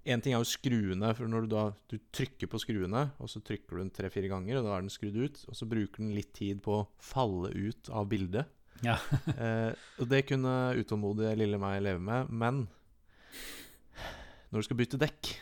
[0.06, 1.08] En ting er jo skruene.
[1.16, 4.60] For når du da du trykker på skruene, og så trykker du den tre-fire ganger,
[4.60, 7.50] og da er den skrudd ut, og så bruker den litt tid på å falle
[7.50, 8.52] ut av bildet.
[8.84, 8.98] Ja.
[9.98, 12.30] og det kunne utålmodige lille meg leve med.
[12.30, 12.66] Men
[14.52, 15.32] når du skal bytte dekk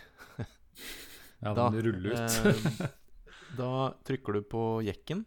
[1.44, 2.38] ja, da, ruller ut.
[2.50, 2.92] eh,
[3.61, 3.72] da
[4.07, 5.24] trykker du på jekken.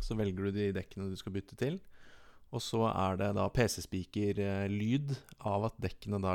[0.00, 1.80] Så velger du de dekkene du skal bytte til.
[2.50, 5.12] Og så er det da PC-speaker-lyd
[5.46, 6.32] av at dekkene da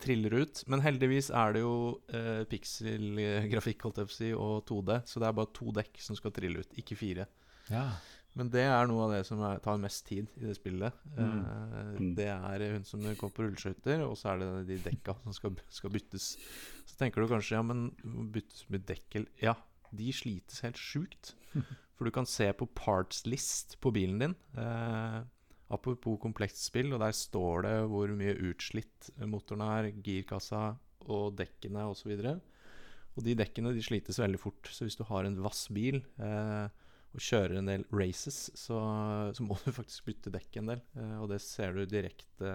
[0.00, 0.62] triller ut.
[0.72, 1.74] Men heldigvis er det jo
[2.08, 6.00] eh, pixel-grafikk holdt jeg på å si, og 2D, så det er bare to dekk
[6.00, 7.28] som skal trille ut, ikke fire.
[7.68, 7.84] Ja.
[8.36, 10.96] Men det er noe av det som er, tar mest tid i det spillet.
[11.16, 11.36] Mm.
[11.40, 15.36] Uh, det er hun som går på rulleskøyter, og så er det de dekka som
[15.36, 16.34] skal, skal, byttes.
[16.84, 17.88] Så tenker du kanskje ja, men
[18.34, 19.56] byttes med dekkel Ja,
[19.96, 21.32] de slites helt sjukt.
[21.96, 24.36] For du kan se på parts list på bilen din.
[24.52, 25.22] Uh,
[25.72, 30.74] apropos komplekst spill, og der står det hvor mye utslitt motoren er, girkassa
[31.06, 32.12] og dekkene osv.
[32.12, 32.36] Og, så
[33.16, 34.68] og de dekkene de slites veldig fort.
[34.68, 36.68] Så hvis du har en vass bil uh,
[37.16, 38.78] og kjører en del races, så,
[39.32, 40.82] så, må du faktisk bytte dekk en del.
[40.98, 42.52] Uh, og det ser du direkte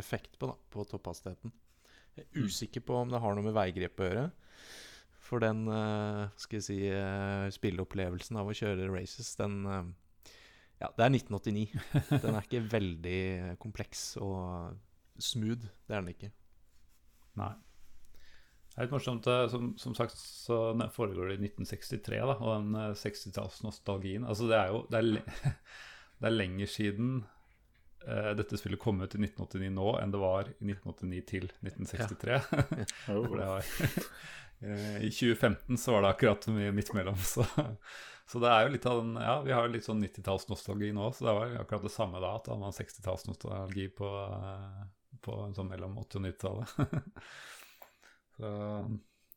[0.00, 1.52] effekt på da, på topphastigheten.
[2.14, 2.46] Jeg er mm.
[2.46, 4.24] usikker på om det har noe med veigrep å gjøre.
[5.24, 6.80] For den uh, skal jeg si,
[7.56, 9.62] spilleopplevelsen av å kjøre races, den
[10.82, 11.68] Ja, det er 1989.
[12.24, 13.20] Den er ikke veldig
[13.62, 14.74] kompleks og
[15.22, 15.64] smooth.
[15.86, 16.30] Det er den ikke.
[17.40, 17.54] Nei.
[18.74, 19.26] Det er litt morsomt.
[19.30, 20.58] Eh, som, som, sagt så
[20.92, 25.52] foregår det i 1963, da, og den 60-tallsnostalgien Altså, det er jo det er,
[26.18, 27.12] det er lenger siden
[28.08, 32.34] uh, dette spillet kom ut i 1989 nå enn det var i 1989 til 1963.
[32.34, 32.64] Ja.
[33.14, 37.46] Det var uh, I 2015 så var det akkurat mye midt mellom, så,
[38.26, 41.28] så det er jo litt av den Ja, vi har litt sånn 90-tallsnostalgi nå, så
[41.28, 44.12] det var akkurat det samme da, at man har 60-tallsnostalgi på,
[45.22, 47.28] på sånn mellom 80- og 90-tallet.
[48.34, 48.50] Så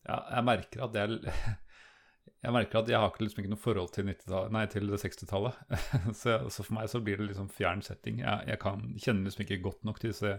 [0.08, 1.16] ja, jeg merker at er
[2.46, 4.08] jeg merker at jeg har liksom ikke noe forhold til,
[4.54, 5.60] nei, til det 60-tallet.
[6.22, 8.22] så, så, for meg så blir det liksom fjern setting.
[8.24, 10.38] Jeg, jeg kan, kjenner liksom ikke godt nok til disse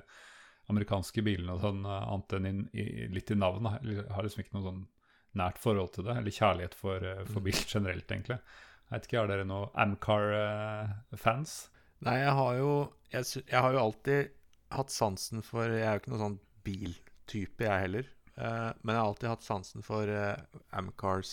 [0.68, 2.62] amerikanske bilene og sånn, annet enn
[3.14, 3.70] litt i navn.
[3.86, 4.86] Jeg har liksom ikke noe sånn
[5.38, 8.38] nært forhold til det, eller kjærlighet for, eh, for bil generelt, egentlig.
[8.88, 11.70] Jeg vet ikke, Har dere noen Amcar-fans?
[12.06, 12.72] Nei, jeg har jo
[13.12, 14.30] jeg, jeg, har jo alltid
[14.70, 18.08] hatt sansen for Jeg er jo ikke noen sånn biltype, jeg heller.
[18.38, 20.38] Uh, men jeg har alltid hatt sansen for uh,
[20.78, 21.32] Amcars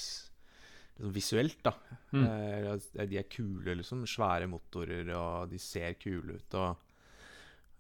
[0.95, 1.75] liksom visuelt, da.
[2.15, 2.23] Mm.
[2.25, 4.05] Uh, de er kule, liksom.
[4.09, 6.57] Svære motorer, og de ser kule ut.
[6.57, 6.81] Og,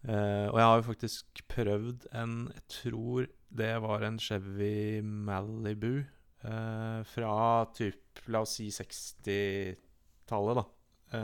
[0.05, 3.25] og jeg har jo faktisk prøvd en Jeg tror
[3.57, 6.03] det var en Chevy Malibu
[7.09, 7.37] fra
[7.73, 11.23] typ, la oss si 60-tallet, da.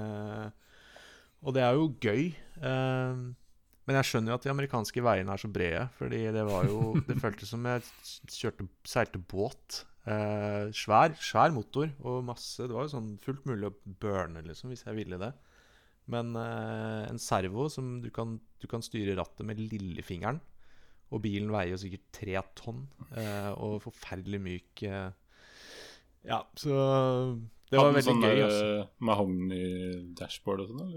[1.45, 2.31] og det er jo gøy.
[2.57, 3.35] Uh,
[3.87, 5.85] men jeg skjønner jo at de amerikanske veiene er så brede.
[5.97, 7.85] Fordi det var jo Det føltes som jeg
[8.29, 9.83] kjørte, seilte båt.
[10.05, 14.71] Eh, svær, svær motor og masse Det var jo sånn fullt mulig å burne, liksom,
[14.73, 15.31] hvis jeg ville det.
[16.11, 20.41] Men eh, en servo som du kan, du kan, styre rattet med lillefingeren.
[21.11, 22.85] Og bilen veier jo sikkert tre tonn.
[23.17, 24.85] Eh, og forferdelig myk.
[24.87, 25.09] Eh,
[26.29, 26.77] ja, så
[27.71, 28.39] det var veldig sånn gøy.
[28.45, 28.63] Altså.
[28.67, 30.89] Eh, Mahogny-dashboard og sånn?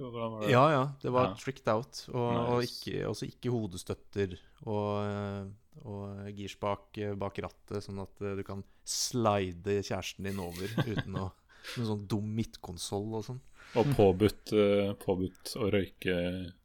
[0.50, 0.82] Ja, ja.
[1.02, 1.36] Det var ja.
[1.38, 2.00] tricked out.
[2.10, 2.50] Og, nice.
[2.50, 8.64] og ikke, ikke hodestøtter og, eh, og girspak eh, bak rattet, sånn at du kan
[8.82, 11.30] slide kjæresten din over uten å
[11.78, 13.38] En sånn dum midtkonsoll og sånn.
[13.80, 14.50] Og påbudt,
[15.00, 16.12] påbudt, å røyke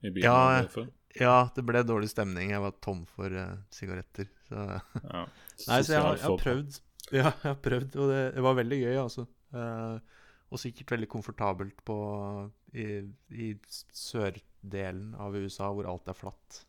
[0.03, 0.25] i bilen?
[0.25, 0.83] Ja,
[1.15, 2.51] ja, det ble dårlig stemning.
[2.51, 4.27] Jeg var tom for uh, sigaretter.
[4.49, 4.65] Så.
[4.99, 5.23] Ja,
[5.69, 6.81] Nei, så jeg har, jeg har prøvd.
[7.09, 9.25] Ja, jeg har prøvd, og det, det var veldig gøy, altså.
[9.53, 9.97] Uh,
[10.49, 11.97] og sikkert veldig komfortabelt på,
[12.73, 12.87] i,
[13.29, 16.63] i sørdelen av USA, hvor alt er flatt.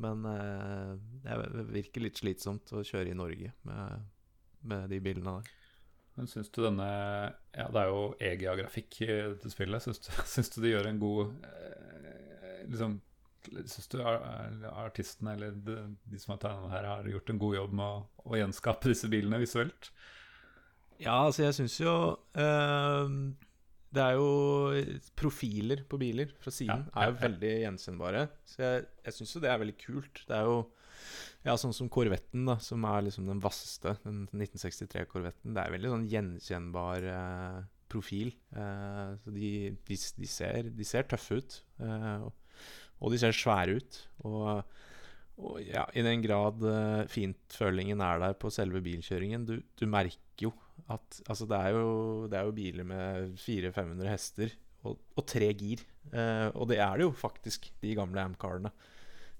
[0.00, 4.06] Men uh, det virker litt slitsomt å kjøre i Norge med,
[4.64, 5.56] med de bilene der.
[6.20, 6.88] Men syns du denne
[7.54, 9.84] Ja, det er jo EGA-grafikk i dette spillet.
[9.84, 12.98] Syns du, syns du de gjør en god eh, liksom
[13.40, 15.78] Syns du artistene eller de,
[16.12, 19.08] de som har tegnet her, har gjort en god jobb med å, å gjenskape disse
[19.08, 19.88] bilene visuelt?
[21.00, 21.92] Ja, altså jeg syns jo
[22.36, 23.14] uh,
[23.94, 28.26] Det er jo Profiler på biler fra siden ja, er jo veldig gjenkjennbare.
[28.48, 30.22] Så jeg, jeg syns jo det er veldig kult.
[30.28, 30.60] Det er jo
[31.46, 35.54] ja, sånn som Corvetten, da, som er liksom den vasseste, den 1963-korvetten.
[35.56, 38.34] Det er veldig sånn gjenkjennbar uh, profil.
[38.52, 39.48] Uh, så de,
[39.88, 41.58] de, de, ser, de, ser, tøffe ut.
[41.80, 42.28] Uh,
[43.00, 44.00] og de ser svære ut.
[44.28, 44.60] Og
[45.40, 50.44] og ja, i den grad uh, fintfølingen er der på selve bilkjøringen Du, du merker
[50.44, 50.52] jo
[50.88, 54.56] at Altså, det er jo, det er jo biler med 400-500 hester
[54.88, 55.82] og, og, tre gir.
[56.12, 58.72] Eh, og det er det jo faktisk, de gamle Amcarene.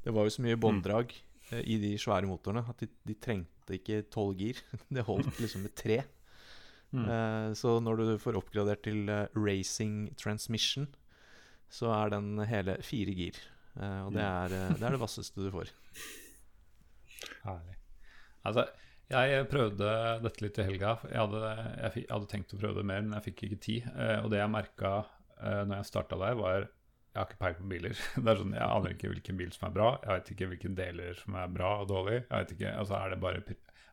[0.05, 0.61] Det var jo så mye mm.
[0.61, 1.12] bånddrag
[1.53, 4.61] uh, i de svære motorene at de, de trengte ikke tolv gir.
[4.94, 6.03] det holdt liksom med tre.
[6.90, 7.55] Mm.
[7.55, 9.07] så når du får oppgradert til
[9.38, 10.88] racing transmission,
[11.70, 13.38] så er den hele fire gir.
[13.79, 15.70] Uh, og det er, uh, det er, det vasseste du får.
[17.46, 17.76] Herlig.
[18.44, 18.66] Altså,
[19.11, 19.94] jeg prøvde
[20.25, 20.96] dette litt i helga.
[21.11, 23.88] Jeg hadde, jeg, jeg hadde, tenkt å prøve det mer, men jeg fikk ikke tid.
[23.94, 26.68] Uh, og det jeg merka uh, når jeg starta der, var
[27.11, 28.03] jeg har ikke peiling på biler.
[28.23, 29.88] Det er sånn, Jeg aner ikke hvilken bil som er bra.
[30.05, 32.20] Jeg vet ikke hvilke deler som er bra og dårlig.
[32.20, 33.42] Jeg vet ikke, altså Er det bare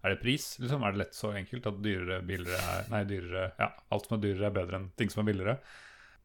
[0.06, 0.46] er det pris?
[0.62, 0.84] liksom?
[0.86, 4.22] Er det lett så enkelt at dyrere biler er Nei, dyrere Ja, alt som er
[4.24, 5.56] dyrere, er bedre enn ting som er billigere.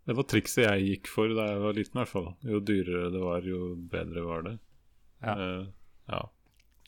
[0.05, 2.29] Det var trikset jeg gikk for da jeg var liten, i hvert fall.
[2.53, 4.55] Jo dyrere det var, jo bedre var det.
[5.23, 5.35] Ja.
[5.39, 5.65] Uh,
[6.13, 6.23] ja.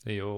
[0.03, 0.35] Det gir jo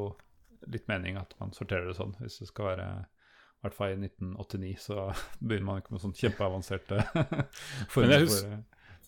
[0.72, 2.16] litt mening at man sorterer det sånn.
[2.22, 5.10] Hvis det skal være i hvert fall i 1989, så
[5.44, 7.04] begynner man ikke med sånn kjempeavanserte
[7.94, 8.66] former for uh,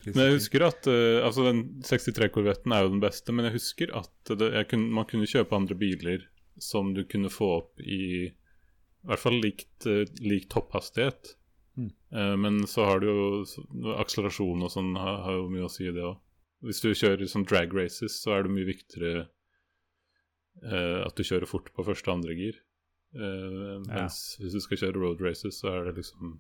[0.07, 3.91] men jeg husker at uh, altså den 63-korvetten er jo den beste, men jeg husker
[3.99, 6.23] at det, jeg kunne, man kunne kjøpe andre biler
[6.59, 8.29] som du kunne få opp i
[8.99, 11.33] i hvert fall likt, uh, lik topphastighet.
[11.79, 11.91] Mm.
[12.15, 15.88] Uh, men så har du jo akselerasjon og sånn har, har, jo mye å si,
[15.95, 16.17] det òg.
[16.67, 19.29] Hvis du kjører sånn drag races, så er det mye viktigere
[20.65, 22.60] uh, at du kjører fort på første og andre gir.
[23.15, 24.43] Uh, mens ja.
[24.43, 26.38] hvis du skal kjøre road races, så er det liksom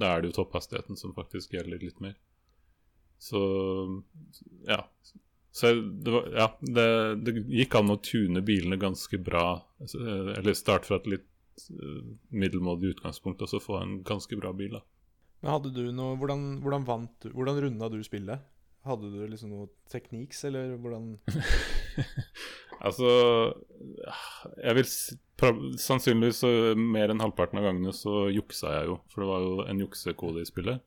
[0.00, 2.16] Da er det jo topphastigheten som faktisk gjelder litt mer.
[3.22, 3.40] Så
[4.68, 4.82] ja.
[5.52, 6.86] Så det, var, ja, det,
[7.26, 9.60] det gikk an å tune bilene ganske bra.
[9.84, 14.78] Eller starte fra et litt Eh, middelmådig utgangspunkt og så få en ganske bra bil.
[14.78, 14.82] da.
[15.42, 18.40] Men hadde du noe, Hvordan, hvordan vant du, hvordan runda du spillet?
[18.86, 21.12] Hadde du liksom noe tekniks, eller hvordan
[22.82, 23.10] Altså
[24.58, 24.88] Jeg vil
[25.78, 28.96] Sannsynligvis så mer enn halvparten av gangene så juksa jeg jo.
[29.10, 30.84] For det var jo en juksekode i spillet.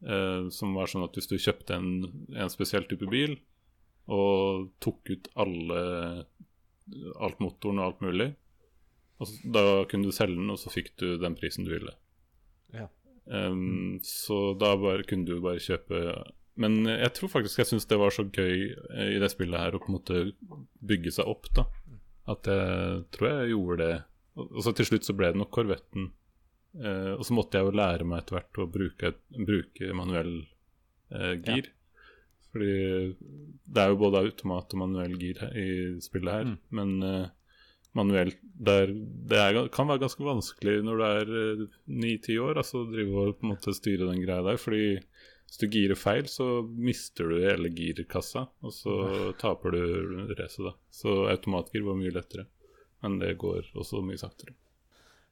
[0.00, 1.90] Eh, som var sånn at hvis du kjøpte en,
[2.32, 3.36] en spesiell type bil
[4.12, 5.80] og tok ut alle
[7.20, 8.28] alt motoren og alt mulig,
[9.18, 11.94] og da kunne du selge den, og så fikk du den prisen du ville.
[12.74, 12.86] Ja.
[13.24, 16.02] Um, så da bare, kunne du bare kjøpe
[16.60, 19.76] Men jeg tror faktisk jeg syns det var så gøy eh, i det spillet her
[19.76, 20.22] å på en måte
[20.80, 21.66] bygge seg opp, da.
[22.32, 23.96] At jeg tror jeg gjorde det.
[24.46, 26.10] Og så til slutt så ble det nok Korvetten.
[26.76, 30.34] Eh, og så måtte jeg jo lære meg etter hvert å bruke, bruke manuell
[31.12, 31.70] eh, gir.
[31.70, 31.72] Ja.
[32.56, 32.74] Fordi
[33.68, 35.68] det er jo både automat og manuell gir i
[36.04, 36.50] spillet her.
[36.50, 36.58] Mm.
[36.78, 37.32] Men eh,
[37.96, 38.92] manuelt der
[39.28, 41.64] det er, kan være ganske vanskelig når du er eh,
[42.02, 44.60] ni-ti år, altså drive og på en måte styre den greia der.
[44.60, 44.84] Fordi
[45.46, 48.96] hvis du girer feil, så mister du hele girkassa, og så
[49.40, 49.82] taper du
[50.34, 50.72] racet, da.
[50.90, 52.48] Så automatgir var mye lettere,
[53.04, 54.56] men det går også mye saktere.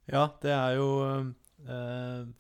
[0.07, 1.25] Ja, det er jo uh,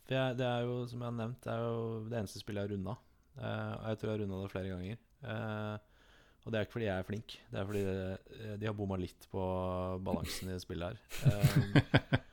[0.06, 2.62] det, er, det, er, jo, som jeg har nevnt, det er jo det eneste spillet
[2.62, 2.96] jeg har runda.
[3.34, 5.02] Uh, og jeg tror jeg har runda det flere ganger.
[5.24, 5.76] Uh,
[6.44, 9.00] og det er ikke fordi jeg er flink, det er fordi det, de har bomma
[9.00, 9.44] litt på
[10.04, 12.20] balansen i spillet her.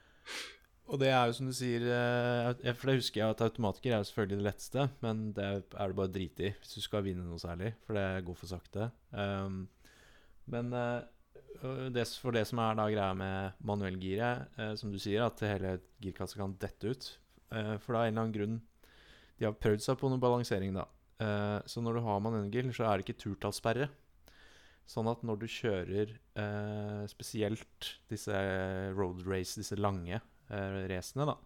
[0.91, 4.01] Og det er jo som du sier uh, For det husker jeg at automatiker er
[4.01, 7.23] jo selvfølgelig det letteste, men det er det bare drit i hvis du skal vinne
[7.23, 8.89] noe særlig, for det går for sakte.
[9.15, 9.63] Um,
[10.51, 10.99] men uh,
[11.93, 15.77] det, for det som er da greia med manuellgiret, uh, som du sier, at hele
[16.03, 17.11] girkassa kan dette ut
[17.51, 18.53] For da er en eller annen grunn
[19.35, 20.85] De har prøvd seg på noe balansering, da.
[21.67, 23.89] så når du har manuellgir, så er det ikke turtallssperre.
[24.87, 28.35] Sånn at når du kjører eh, spesielt disse
[28.97, 30.19] road race, disse lange
[30.51, 31.37] eh, racene, da,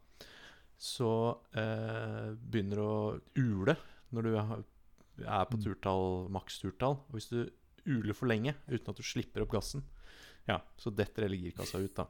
[0.76, 1.12] så
[1.56, 2.98] eh, begynner det å
[3.40, 3.78] ule
[4.16, 5.64] når du er på mm.
[5.64, 7.00] turtall, maks turtall.
[7.08, 7.40] Og hvis du
[7.86, 9.86] uler for lenge uten at du slipper opp gassen,
[10.50, 12.10] ja, så detter hele girkassa ut, da.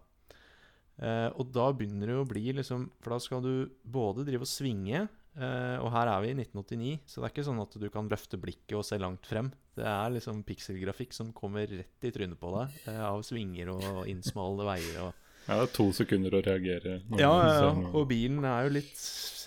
[0.95, 4.47] Eh, og da begynner det å bli liksom For da skal du både drive og
[4.47, 5.01] svinge
[5.35, 8.07] Uh, og her er vi i 1989, så det er ikke sånn at du kan
[8.07, 9.49] løfte blikket og se langt frem.
[9.75, 14.05] Det er liksom pikselgrafikk som kommer rett i trynet på deg uh, av svinger og
[14.07, 15.01] innsmalede veier.
[15.03, 16.99] Og ja, det er to sekunder å reagere.
[17.19, 19.01] Ja, ja, og bilen er jo litt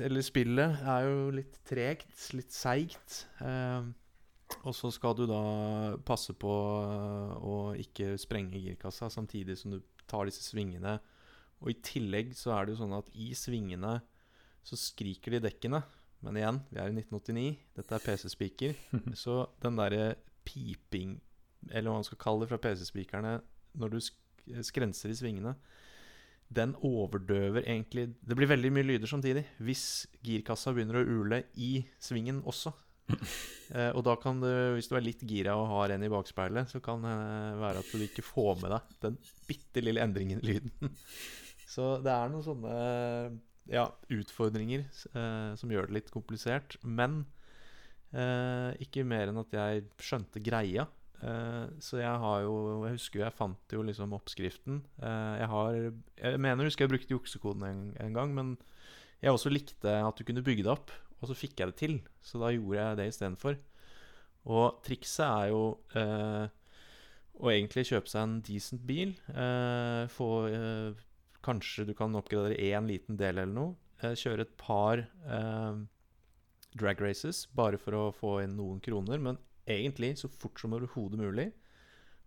[0.04, 3.24] Eller spillet er jo litt tregt, litt seigt.
[3.42, 3.88] Eh,
[4.62, 5.42] og så skal du da
[6.06, 10.98] passe på å ikke sprenge girkassa samtidig som du tar disse svingene.
[11.58, 13.98] Og i tillegg så er det jo sånn at i svingene
[14.66, 15.82] så skriker de dekkene.
[16.24, 18.78] Men igjen, vi er i 1989, dette er PC-speaker.
[19.22, 20.14] så den derre
[20.48, 21.18] piping,
[21.70, 23.38] eller hva man skal kalle det fra PC-speakerne,
[23.78, 23.98] når du
[24.64, 25.54] skrenser i svingene,
[26.48, 29.82] den overdøver egentlig Det blir veldig mye lyder samtidig hvis
[30.24, 32.72] girkassa begynner å ule i svingen også.
[33.76, 36.70] eh, og da kan du, hvis du er litt gira og har en i bakspeilet,
[36.72, 37.16] så kan det
[37.60, 40.96] være at du ikke får med deg den bitte lille endringen i lyden.
[41.74, 42.76] så det er noen sånne
[43.68, 46.78] ja, utfordringer eh, som gjør det litt komplisert.
[46.84, 47.22] Men
[48.12, 50.88] eh, ikke mer enn at jeg skjønte greia.
[51.18, 54.82] Eh, så jeg har jo Jeg husker jeg fant jo liksom oppskriften.
[55.02, 58.56] Eh, jeg har Jeg mener jeg husker jeg brukte juksekoden en, en, gang, men
[59.22, 60.92] jeg også likte at du kunne bygge det opp.
[61.18, 63.58] Og så fikk jeg det til, så da gjorde jeg det istedenfor.
[64.46, 65.62] Og trikset er jo
[65.98, 66.46] eh,
[67.38, 69.16] å egentlig kjøpe seg en decent bil.
[69.34, 70.30] Eh, få
[71.48, 73.74] Kanskje du kan oppgradere én liten del eller noe.
[74.02, 75.78] Eh, kjøre et par eh,
[76.78, 79.22] drag races bare for å få inn noen kroner.
[79.22, 79.38] Men
[79.68, 81.48] egentlig så fort som overhodet mulig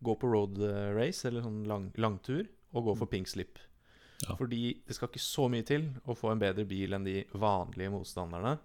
[0.01, 3.13] gå på road eh, race eller sånn lang, langtur og gå for mm.
[3.13, 3.61] pink slip.
[4.21, 4.35] Ja.
[4.37, 7.93] Fordi det skal ikke så mye til å få en bedre bil enn de vanlige
[7.93, 8.57] motstanderne.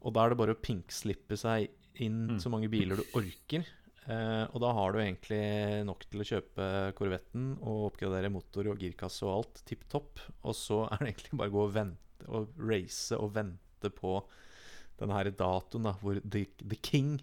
[0.00, 1.68] og da er det bare å pinkslippe seg
[2.02, 2.38] inn mm.
[2.42, 3.66] så mange biler du orker.
[4.06, 5.42] Eh, og da har du egentlig
[5.88, 6.66] nok til å kjøpe
[6.98, 10.22] Corvetten og oppgradere motor og girkasse og alt tipp topp.
[10.46, 14.18] Og så er det egentlig bare å gå og vente og race og vente på
[15.00, 17.18] den her datoen da, hvor The, The, King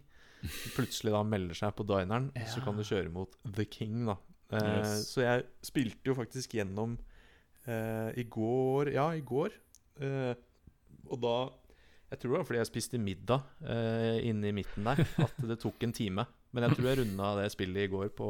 [0.76, 2.30] plutselig da melder seg på dineren.
[2.38, 2.48] Ja.
[2.52, 4.18] Så kan du kjøre mot The King, da.
[4.54, 5.08] Eh, yes.
[5.14, 6.98] Så jeg spilte jo faktisk gjennom
[7.66, 9.56] eh, i går Ja, i går.
[11.10, 11.36] og da
[12.12, 13.42] Jeg tror det var fordi jeg spiste middag
[14.22, 16.26] inne i midten der, at det tok en time.
[16.54, 18.28] Men jeg tror jeg runda det spillet i går på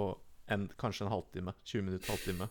[0.54, 1.54] en, kanskje en halvtime.
[1.66, 2.48] 20 minutter, halvtime.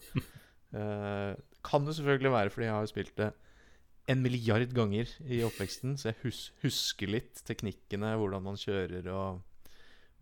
[0.72, 1.32] Uh,
[1.68, 3.30] kan det selvfølgelig være fordi jeg har spilt det
[4.10, 9.42] en milliard ganger i oppveksten, så jeg hus husker litt teknikkene, hvordan man kjører og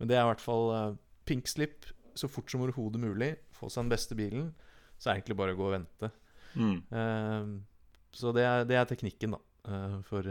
[0.01, 0.99] Men det er i hvert fall uh,
[1.29, 1.85] pink slip
[2.17, 3.35] så fort som overhodet mulig.
[3.55, 4.49] Få seg den beste bilen.
[4.97, 6.09] Så er det egentlig bare å gå og vente.
[6.57, 6.77] Mm.
[6.89, 9.41] Uh, så det er, det er, teknikken, da.
[9.61, 10.25] Uh, for,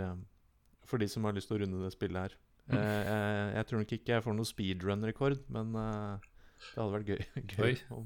[0.85, 2.39] for de som har lyst til å runde det spillet her.
[2.71, 2.77] Mm.
[2.77, 7.23] Jeg, eh, jeg, tror nok ikke jeg får noen speedrun-rekord, men det hadde vært gøy,
[7.57, 8.05] gøy om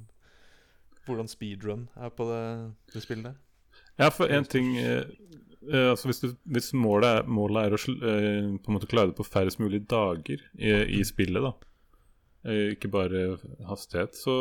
[1.04, 2.44] hvordan speedrun er på det,
[2.94, 3.42] det spillet.
[4.00, 5.04] Ja, for én ting eh,
[5.70, 9.18] altså hvis, du, hvis målet, er, målet, er, å eh, på en måte klare det
[9.18, 11.08] på færrest mulig dager i, i mm.
[11.12, 11.54] spillet, da
[12.44, 13.20] ikke bare
[13.64, 14.34] hastighet, så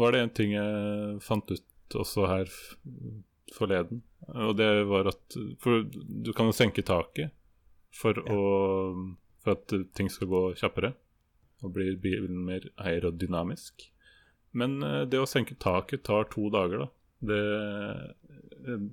[0.00, 2.52] var det en ting jeg fant ut også her
[3.52, 4.00] forleden.
[4.40, 7.34] Og det var at For du kan jo senke taket
[7.92, 8.24] for ja.
[8.32, 8.40] å
[9.46, 10.92] for at ting skal gå kjappere.
[11.64, 13.86] Og blir bilen mer aerodynamisk.
[14.56, 16.88] Men uh, det å senke taket tar to dager, da.
[17.26, 17.42] Det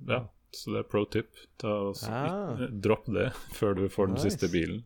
[0.08, 1.32] Ja, så det er pro tip.
[1.60, 2.68] Ta ja.
[2.70, 4.20] Dropp det før du får nice.
[4.20, 4.84] den siste bilen.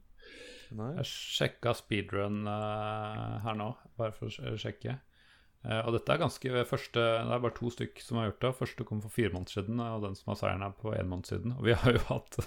[0.69, 0.95] Nice.
[1.01, 4.99] Jeg sjekka speedrun uh, her nå, bare for å sjekke.
[5.67, 8.51] Uh, og dette er ganske første Det er bare to stykk som har gjort det.
[8.61, 11.31] Første kom for fire måneder siden, og den som har seieren, er på én måned
[11.31, 11.57] siden.
[11.57, 12.39] Og vi har jo hatt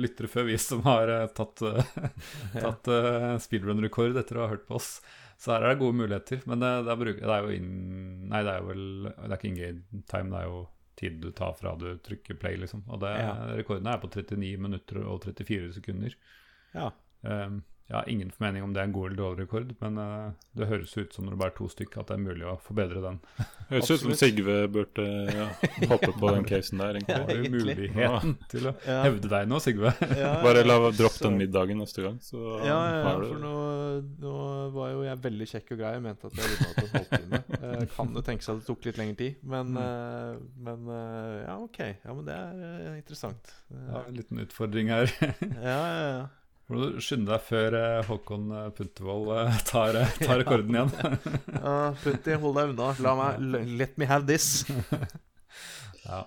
[0.00, 2.92] lyttere før, vi som har uh, tatt, uh, tatt
[3.46, 4.98] speedrun-rekord etter å ha hørt på oss.
[5.40, 6.42] Så her er det gode muligheter.
[6.44, 7.70] Men det, det, er, det er, jo in,
[8.28, 10.60] Nei, det er jo vel Det er ikke in game time, det er jo
[11.00, 12.84] tid du tar fra du trykker play, liksom.
[12.88, 13.32] Og det, ja.
[13.58, 16.16] rekordene er på 39 minutter og 34 sekunder.
[16.76, 16.90] Ja.
[17.20, 17.60] Um,
[17.90, 20.68] jeg har ingen formening om det er en god eller dårlig rekord, men uh, det
[20.70, 23.02] høres ut som når det bare er to stykker, at det er mulig å forbedre
[23.02, 23.18] den.
[23.70, 25.48] Høres ut som Sigve burde ja,
[25.90, 27.00] hoppe på den casen der.
[27.00, 27.18] egentlig.
[27.18, 29.00] Har du muligheten til å ja.
[29.08, 29.92] hevde deg nå, Sigve?
[30.46, 33.54] Bare la dropp den middagen neste gang, så ja, ja, for nå,
[34.22, 34.38] nå,
[34.74, 37.44] var jo jeg veldig kjekk og grei og mente at jeg ville hatt en halvtime.
[37.58, 40.90] Uh, kan jo tenke seg at det tok litt lengre tid, men, uh, men
[41.42, 41.80] ja, OK.
[41.90, 43.56] Ja, men det er interessant.
[43.74, 45.10] ja, en liten utfordring her.
[45.18, 46.28] ja, ja, ja.
[46.70, 50.92] Må du skynde deg før eh, Håkon eh, Puntervold eh, tar, tar, rekorden igjen.
[51.56, 52.92] ja, Punti, hold deg unna.
[53.02, 54.62] La meg Let me have this.
[56.06, 56.20] ja.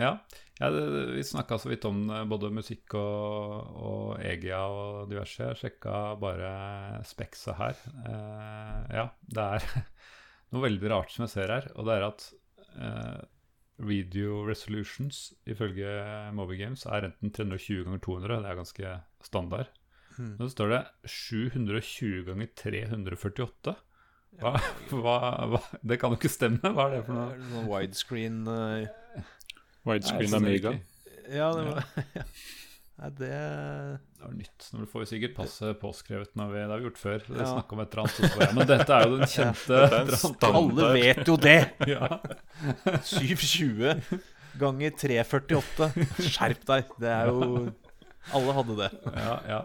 [0.00, 0.14] ja.
[0.62, 5.50] ja det, vi snakka så vidt om både musikk og, og EGA og diverse.
[5.52, 7.76] Jeg sjekka bare Spexa her.
[8.08, 9.06] Uh, ja,
[9.36, 9.70] det er
[10.54, 12.30] noe veldig rart som jeg ser her, og det er at
[12.78, 13.20] uh,
[13.84, 15.90] video resolutions ifølge
[16.32, 18.94] Moby Games er enten 320 ganger 200, det er ganske
[19.26, 19.72] standard.
[20.16, 20.36] Mm.
[20.40, 23.76] Nå står det 720 ganger 348.
[24.36, 24.52] Hva,
[24.92, 25.16] hva,
[25.52, 26.60] hva, Det kan jo ikke stemme.
[26.76, 27.40] Hva er det for noe?
[27.52, 29.24] Noen widescreen uh...
[29.86, 30.76] Widescreen Amiga.
[31.32, 31.82] Ja, det var
[32.14, 32.24] ja.
[32.96, 34.68] Nei, det Det var nytt.
[34.72, 37.26] Nå får vi sikkert passet påskrevet når vi, det har vi gjort før.
[37.26, 37.50] Det ja.
[37.60, 38.38] om et eller annet.
[38.40, 41.58] Jeg, men dette er jo den kjente ja, Alle vet jo det!
[41.92, 42.08] ja.
[43.04, 44.22] 720
[44.56, 45.90] ganger 348.
[46.24, 46.96] Skjerp deg!
[47.04, 47.66] Det er jo
[48.34, 48.90] Alle hadde det.
[49.14, 49.60] Ja, ja.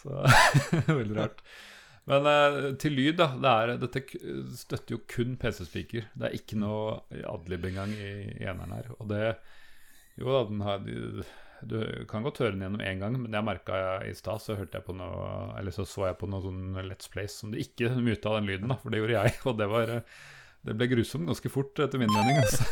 [0.00, 0.22] Så
[1.00, 1.42] Veldig rart.
[2.06, 3.32] Men uh, til lyd, da.
[3.34, 4.04] Det er, dette
[4.56, 6.06] støtter jo kun PC-speaker.
[6.14, 8.92] Det er ikke noe adlib engang i, i eneren her.
[9.00, 9.24] Og det
[10.16, 10.86] Jo da, den har
[11.64, 14.76] du kan godt høre den gjennom én gang, men jeg merka i stad, så hørte
[14.78, 17.94] jeg på noe Eller så så jeg på noe sånn Let's Place som du ikke
[17.96, 19.36] muta den lyden, da, for det gjorde jeg.
[19.48, 19.94] Og det var
[20.66, 22.40] Det ble grusomt ganske fort, etter min mening.
[22.42, 22.64] Altså.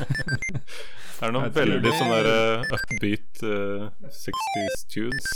[1.19, 5.29] det er noen veldig sånn der uh, upbeat uh, 60s tunes.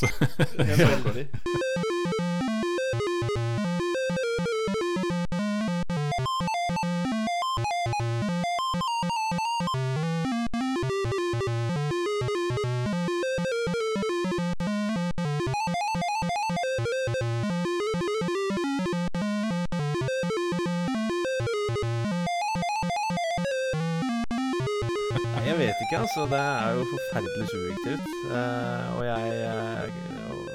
[26.28, 28.08] Det er jo forferdelig subjektivt.
[28.28, 29.84] Uh, og jeg, uh,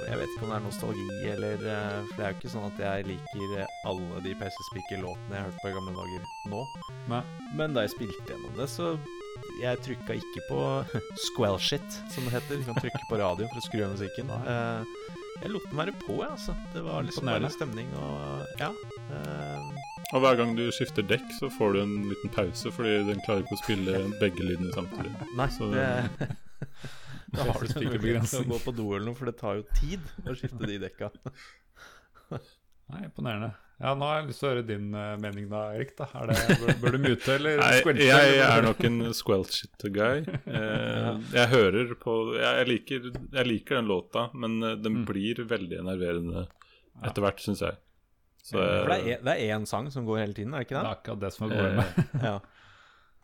[0.10, 2.68] jeg vet ikke om det er nostalgi eller uh, For det er jo ikke sånn
[2.68, 6.62] at jeg liker alle de PC Speaker-låtene jeg har hørt på i gamle dager nå.
[7.10, 7.24] Nei.
[7.58, 8.94] Men da jeg spilte gjennom det, så
[9.62, 10.62] jeg trykka ikke på
[11.28, 12.62] squell shit, som det heter.
[12.62, 14.32] Du kan trykke på radio for å skru av musikken.
[14.48, 14.84] Uh,
[15.44, 16.56] jeg lot den være på, jeg, altså.
[16.76, 18.72] Det var liksom bare stemning og Ja.
[19.10, 19.74] Uh,
[20.14, 23.42] og hver gang du skifter dekk, så får du en liten pause, fordi den klarer
[23.42, 25.14] ikke å spille begge lydene samtidig.
[25.40, 25.88] Nei, så, det...
[27.34, 28.46] Da har du spikebegrensning.
[28.46, 31.10] Gå på do eller noe, for det tar jo tid å skifte de dekka.
[32.30, 33.50] Nei, Imponerende.
[33.82, 35.96] Ja, Nå har jeg lyst til å høre din uh, mening, da, Erik.
[35.98, 38.06] da det, bør, bør, du mute eller squelche?
[38.08, 40.26] Jeg, jeg er nok en squelch-guy.
[40.54, 45.06] Eh, jeg hører på jeg liker, jeg liker, den låta, men eh, den mm.
[45.10, 46.46] blir veldig enerverende
[47.04, 47.80] etter hvert, syns jeg.
[48.44, 50.84] Så, For det er én sang som går hele tiden, er det ikke det?
[50.84, 52.02] Det er akkurat det som er går med.
[52.30, 52.36] ja.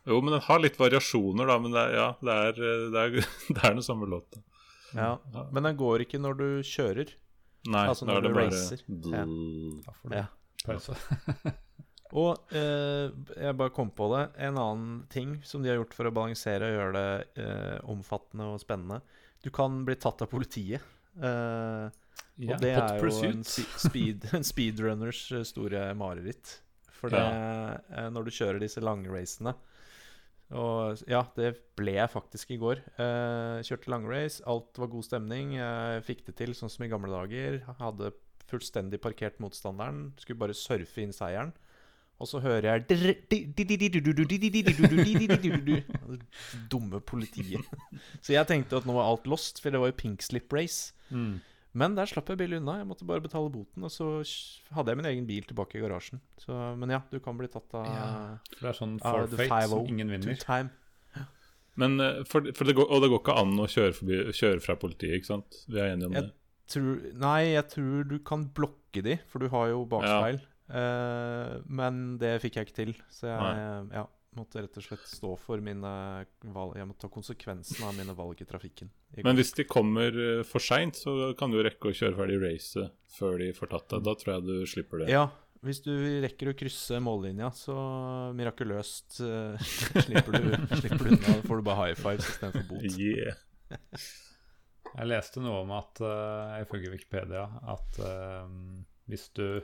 [0.10, 1.60] Jo, men den har litt variasjoner, da.
[1.62, 2.60] Men det er, ja, det er,
[2.96, 4.42] det er, det er den samme låta.
[4.96, 5.20] Ja,
[5.54, 7.14] Men den går ikke når du kjører?
[7.70, 8.84] Nei, altså når, når du racer.
[9.12, 9.26] Ja.
[10.16, 10.28] ja.
[10.70, 11.56] Pause.
[12.24, 14.24] og eh, jeg bare kom på det.
[14.50, 18.52] En annen ting som de har gjort for å balansere og gjøre det eh, omfattende
[18.54, 19.02] og spennende.
[19.44, 20.84] Du kan bli tatt av politiet.
[21.20, 22.00] Eh,
[22.40, 26.60] ja, og det er jo en, speed, en speedrunners eh, store mareritt.
[27.00, 27.76] For det, ja.
[27.96, 29.54] Eh, når du kjører disse langracene
[30.52, 32.82] Og ja, det ble jeg faktisk i går.
[33.00, 35.56] Eh, kjørte langrace, alt var god stemning.
[35.60, 37.62] Jeg fikk det til sånn som i gamle dager.
[37.80, 38.12] Hadde
[38.50, 40.10] fullstendig parkert motstanderen.
[40.22, 41.54] Skulle bare surfe inn seieren.
[42.20, 42.88] Og så hører jeg
[46.72, 47.64] Dumme politiet.
[48.26, 50.92] Så jeg tenkte at nå var alt lost, for det var jo pink slip race.
[51.16, 51.40] Mm.
[51.80, 52.80] Men der slapp jeg bilen unna.
[52.82, 54.10] Jeg måtte bare betale boten, og så
[54.76, 56.20] hadde jeg min egen bil tilbake i garasjen.
[56.42, 58.08] Så, men ja, du kan bli tatt av ja,
[58.56, 60.72] For det er sånn forfeit som ingen vinner.
[61.80, 61.96] Men,
[62.28, 65.22] for, for det går, og det går ikke an å kjøre, forbi, kjøre, fra politiet,
[65.22, 65.62] ikke sant?
[65.70, 66.34] Vi er enige om jeg det?
[66.70, 70.40] Tror, nei, jeg tror du kan blokke de, for du har jo bakspeil.
[70.42, 70.56] Ja.
[70.70, 74.04] Uh, men det fikk jeg ikke til, så jeg ja,
[74.38, 75.94] måtte rett og slett stå for mine
[76.54, 78.92] valg Jeg måtte ta konsekvensen av mine valg i trafikken.
[79.18, 82.38] I Men hvis de kommer uh, for seint, så kan du rekke å kjøre ferdig
[82.44, 84.06] racet før de får tatt deg.
[84.06, 85.10] Da tror jeg du slipper det.
[85.16, 85.26] Ja,
[85.66, 85.92] hvis du
[86.24, 87.76] rekker å krysse mållinja, så
[88.38, 89.70] mirakuløst uh,
[90.06, 91.26] slipper, du, slipper du unna.
[91.26, 92.90] Da får du bare high fives istedenfor bot.
[92.94, 93.40] Yeah.
[94.96, 98.48] Jeg leste noe om at, uh, ifølge Wikipedia, at uh,
[99.10, 99.62] hvis du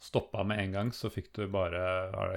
[0.00, 1.80] stoppa med en gang, så fikk du bare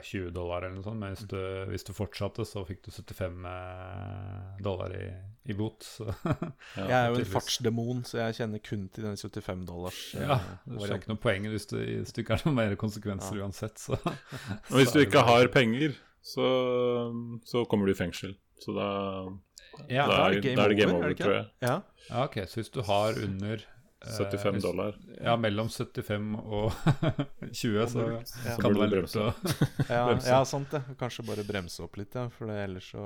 [0.03, 0.99] 20 dollar eller noe sånt.
[0.99, 1.39] Men hvis du,
[1.71, 5.05] hvis du fortsatte, så fikk du 75 eh, dollar i,
[5.47, 5.87] i bot.
[6.03, 6.33] ja,
[6.91, 10.01] jeg er jo en fartsdemon, så jeg kjenner kun til den 75 dollars.
[10.17, 13.39] Ja, det er ikke noe poeng hvis du, hvis du ikke har noen mer konsekvenser
[13.39, 13.47] ja.
[13.47, 13.79] uansett.
[13.79, 13.95] Så.
[14.73, 16.49] Og hvis du ikke har penger, så,
[17.47, 18.35] så kommer du i fengsel.
[18.59, 18.89] Så da,
[19.89, 21.45] ja, da, er, da er det game over, tror jeg.
[21.63, 21.77] Ja.
[22.09, 23.63] ja, ok, Så hvis du har under
[24.03, 24.97] 75 eh, dollar.
[25.21, 26.71] Ja, mellom 75 og
[27.51, 28.07] 20, så
[28.47, 28.57] ja.
[28.59, 29.29] kan det være lurt å
[29.87, 30.83] ja, ja, sant det.
[30.99, 33.05] Kanskje bare bremse opp litt, ja, for ellers så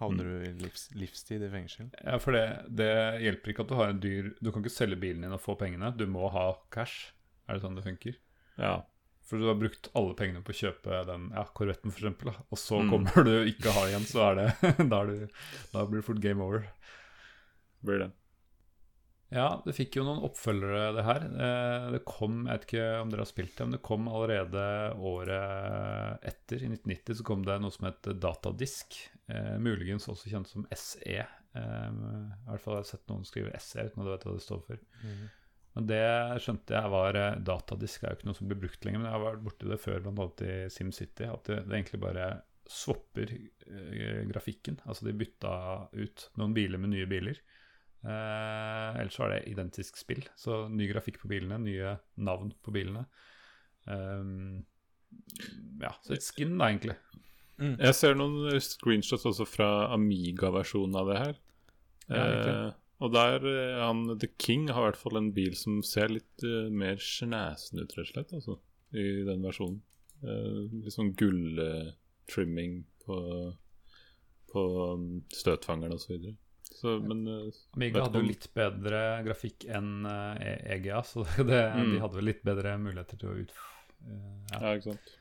[0.00, 0.30] havner mm.
[0.30, 1.90] du i livs, livstid i fengsel.
[1.98, 2.92] Ja, for det, det,
[3.24, 5.58] hjelper ikke at du har en dyr Du kan ikke selge bilen din og få
[5.60, 5.92] pengene.
[5.96, 7.10] Du må ha cash.
[7.48, 8.16] Er det sånn det funker?
[8.60, 8.78] Ja.
[9.30, 12.80] For du har brukt alle pengene på å kjøpe den ja, korvetten, f.eks., og så
[12.82, 12.88] mm.
[12.90, 14.46] kommer du ikke ha igjen, så er det
[14.90, 16.66] da, er du, da blir det fort game over.
[17.86, 18.10] Blir det.
[19.30, 21.26] Ja, det fikk jo noen oppfølgere, det her.
[21.30, 24.64] Eh, det kom, jeg vet ikke om dere har spilt det, men det kom allerede
[25.06, 28.98] året etter, i 1990, så kom det noe som het datadisk.
[29.30, 31.20] Eh, muligens også kjent som SE.
[31.22, 34.34] Eh, I hvert fall har jeg sett noen skrive SE uten at jeg vet hva
[34.34, 34.82] det står for.
[35.06, 35.22] Mm.
[35.76, 36.04] Men det
[36.42, 39.16] skjønte jeg var eh, Datadisk er jo ikke noe som blir brukt lenger, men jeg
[39.16, 40.28] har vært borti det før, bl.a.
[40.42, 41.28] i SimCity.
[41.30, 42.26] At det, det egentlig bare
[42.70, 44.80] swapper eh, grafikken.
[44.86, 45.54] Altså de bytta
[45.94, 47.38] ut noen biler med nye biler.
[48.00, 50.24] Eh, ellers så er det identisk spill.
[50.38, 53.06] Så ny grafikk på bilene, nye navn på bilene.
[53.90, 54.60] Um,
[55.80, 56.96] ja, så et skin, da, egentlig.
[57.60, 57.74] Mm.
[57.76, 61.40] Jeg ser noen screenshots også fra Amiga-versjonen av det her.
[62.10, 65.80] Ja, eh, og der eh, han The King har i hvert fall en bil som
[65.86, 68.58] ser litt uh, mer snæsen ut, rett og slett, altså,
[68.92, 69.80] i den versjonen.
[70.20, 73.18] Uh, litt sånn gulltrimming på,
[74.52, 76.02] på um, støtfangeren og
[76.70, 81.62] Så, men, uh, Amiga hadde jo litt bedre grafikk enn uh, eh, EGA, så det,
[81.72, 81.94] mm.
[81.94, 83.56] de hadde vel litt bedre muligheter til å ut...
[84.04, 84.12] Uh,
[84.52, 84.60] ja.
[84.60, 84.74] ja.
[84.74, 85.16] ikke sant.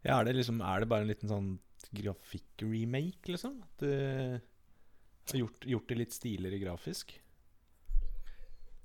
[0.00, 1.50] Ja, er det liksom Er det bare en liten sånn
[1.98, 3.58] grafikk-remake, liksom?
[3.66, 4.38] At du har
[5.36, 7.16] gjort, gjort, det litt stiligere grafisk?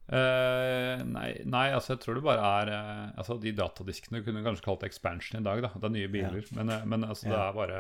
[0.05, 4.61] Uh, nei, nei, altså jeg tror det bare er uh, Altså De datadiskene kunne kanskje
[4.67, 5.63] kalt expansion i dag.
[5.65, 6.43] da Det er nye biler.
[6.43, 6.57] Ja.
[6.59, 7.31] Men, uh, men altså, ja.
[7.33, 7.79] det er bare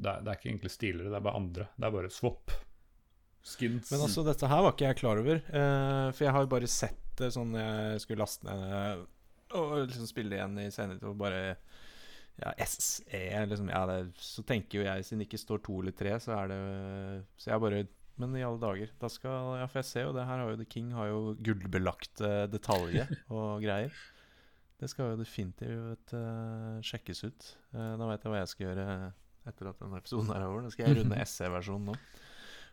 [0.00, 1.68] det er, det er, ikke egentlig stilere, det er bare andre.
[1.76, 2.52] Det er bare swap.
[3.44, 3.88] Skins.
[3.92, 5.40] Men altså, dette her var ikke jeg klar over.
[5.48, 9.02] For jeg har jo bare sett det sånn jeg skulle laste ned
[9.58, 11.40] og liksom spille igjen i senere og bare
[12.40, 15.96] Ja, SE liksom, ja, det, Så tenker jo jeg, siden det ikke står to eller
[15.96, 16.60] tre, så er det
[17.36, 17.82] Så jeg bare
[18.20, 18.94] Men i alle dager.
[19.00, 21.20] Da skal Ja, for jeg ser jo det her har jo The King har jo
[21.40, 23.94] gullbelagte detaljer og greier.
[24.80, 27.48] Det skal jo definitivt uh, sjekkes ut.
[27.74, 28.86] Uh, da vet jeg hva jeg skal gjøre
[29.50, 30.64] etter at denne episoden er over.
[30.64, 31.96] Da skal jeg runde SE-versjonen nå.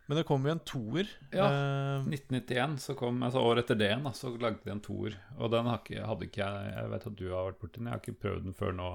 [0.08, 1.10] Men det kom jo en toer.
[1.36, 1.48] Ja.
[1.52, 5.18] Uh, 1991, så kom, altså året etter det da, så lagde de en toer.
[5.36, 7.98] Og den ikke, hadde ikke jeg Jeg vet at du har vært borti den, jeg
[7.98, 8.92] har ikke prøvd den før nå,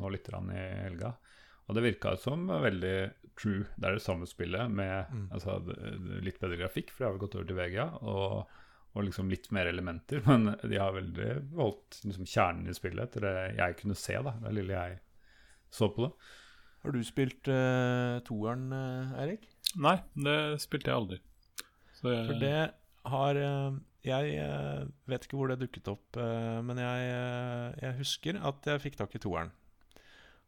[0.00, 1.12] nå litt i helga.
[1.68, 2.96] Og det virka som veldig
[3.38, 3.68] true.
[3.76, 5.28] Det er det samme spillet med mm.
[5.36, 5.60] altså,
[6.26, 7.86] litt bedre grafikk, for de har vel gått over til VGA.
[8.10, 8.58] Og,
[8.90, 10.24] og liksom litt mer elementer.
[10.26, 11.30] Men de har veldig
[11.60, 14.98] holdt liksom, kjernen i spillet etter det jeg kunne se, da, det lille jeg
[15.70, 16.12] så på det.
[16.80, 18.70] Har du spilt uh, toeren,
[19.20, 19.49] Eirik?
[19.80, 19.96] Nei,
[20.26, 21.20] det spilte jeg aldri.
[22.00, 22.26] Jeg...
[22.26, 22.56] For det
[23.10, 24.44] har uh, Jeg
[25.10, 26.16] vet ikke hvor det dukket opp,
[26.64, 27.08] men jeg,
[27.82, 29.50] jeg, husker at jeg fikk tak i toeren.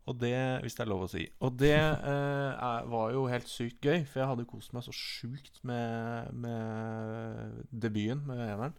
[0.09, 0.33] Og det,
[0.65, 1.27] hvis det er lov å si.
[1.45, 5.61] Og det eh, var jo helt sykt gøy, for jeg hadde kost meg så sjukt
[5.69, 8.75] med, med debuten med eneren.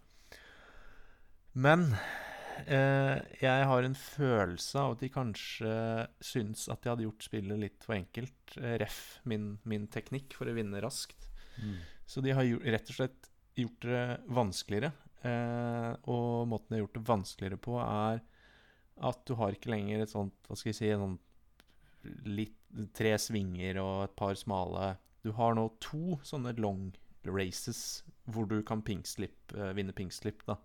[1.54, 2.33] Men Eh,
[2.66, 5.74] jeg har en følelse av at de kanskje
[6.24, 8.56] syns at de hadde gjort spillet litt for enkelt.
[8.60, 8.98] Eh, ref
[9.28, 11.28] min, min, teknikk for å vinne raskt.
[11.58, 11.78] Mm.
[12.06, 14.04] Så de har rett og slett gjort det
[14.38, 14.92] vanskeligere.
[15.24, 18.20] Eh, og måten de har gjort det vanskeligere på, er
[19.08, 21.16] at du har ikke lenger et sånt Hva skal jeg si sånn
[22.30, 22.60] litt,
[22.94, 24.92] Tre svinger og et par smale
[25.22, 26.88] Du har nå to sånne long
[27.26, 30.44] races hvor du kan pinkslip, eh, vinne pinkslip.
[30.46, 30.58] da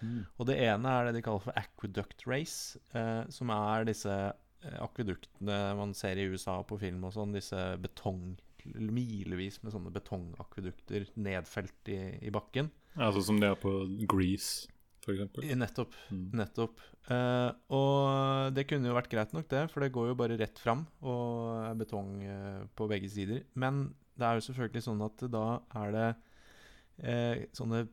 [0.00, 0.24] Mm.
[0.36, 4.78] Og det ene er det de kaller for aqueduct race, eh, som er disse eh,
[4.82, 7.36] akveduktene man ser i USA på film og sånn.
[7.36, 8.36] Disse betong
[8.74, 12.70] Milevis med sånne betongakvedukter nedfelt i, i bakken.
[12.96, 13.72] Ja, sånn som det er på
[14.10, 14.66] Grease,
[15.04, 15.38] f.eks.?
[15.54, 15.94] Nettopp.
[16.10, 16.26] Mm.
[16.40, 16.82] nettopp.
[17.12, 20.58] Eh, og det kunne jo vært greit nok, det, for det går jo bare rett
[20.62, 23.44] fram og er betong eh, på begge sider.
[23.54, 25.46] Men det er jo selvfølgelig sånn at da
[25.84, 26.08] er det
[27.04, 27.86] eh, sånne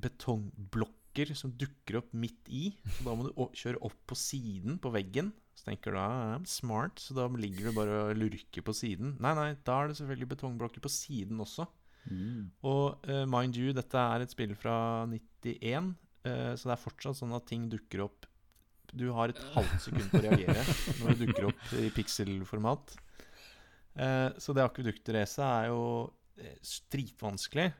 [0.00, 2.74] betongblokker blokker som dukker opp midt i.
[2.96, 5.32] Så da må du kjøre opp på siden på veggen.
[5.54, 9.16] Så tenker du da smart, så da ligger du bare og lurker på siden.
[9.20, 11.66] Nei, nei, da er det selvfølgelig betongblokker på siden også.
[12.10, 12.50] Mm.
[12.66, 15.94] Og uh, mind you, dette er et spill fra 91,
[16.26, 18.26] uh, eh, så det er fortsatt sånn at ting dukker opp
[18.92, 20.60] Du har et halvt sekund på å reagere
[21.00, 22.96] når det dukker opp i pikselformat.
[23.94, 25.86] Uh, så det akveduktracet er jo
[26.66, 27.70] stritvanskelig.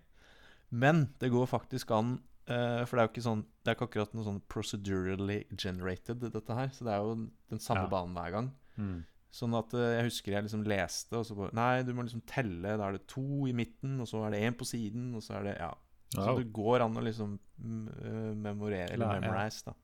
[0.71, 3.87] Men det går faktisk an Uh, for det er jo ikke sånn Det er ikke
[3.87, 6.71] akkurat noe sånn procedurally generated, dette her.
[6.77, 7.15] Så det er jo
[7.53, 7.93] den samme ja.
[7.93, 8.51] banen hver gang.
[8.77, 8.99] Mm.
[9.35, 12.25] Sånn at uh, jeg husker jeg liksom leste, og så bare Nei, du må liksom
[12.29, 12.77] telle.
[12.77, 15.39] Da er det to i midten, og så er det én på siden, og så
[15.41, 15.73] er det Ja.
[16.15, 16.37] Så oh.
[16.39, 19.75] det går an å liksom uh, memorere, eller memorize, da.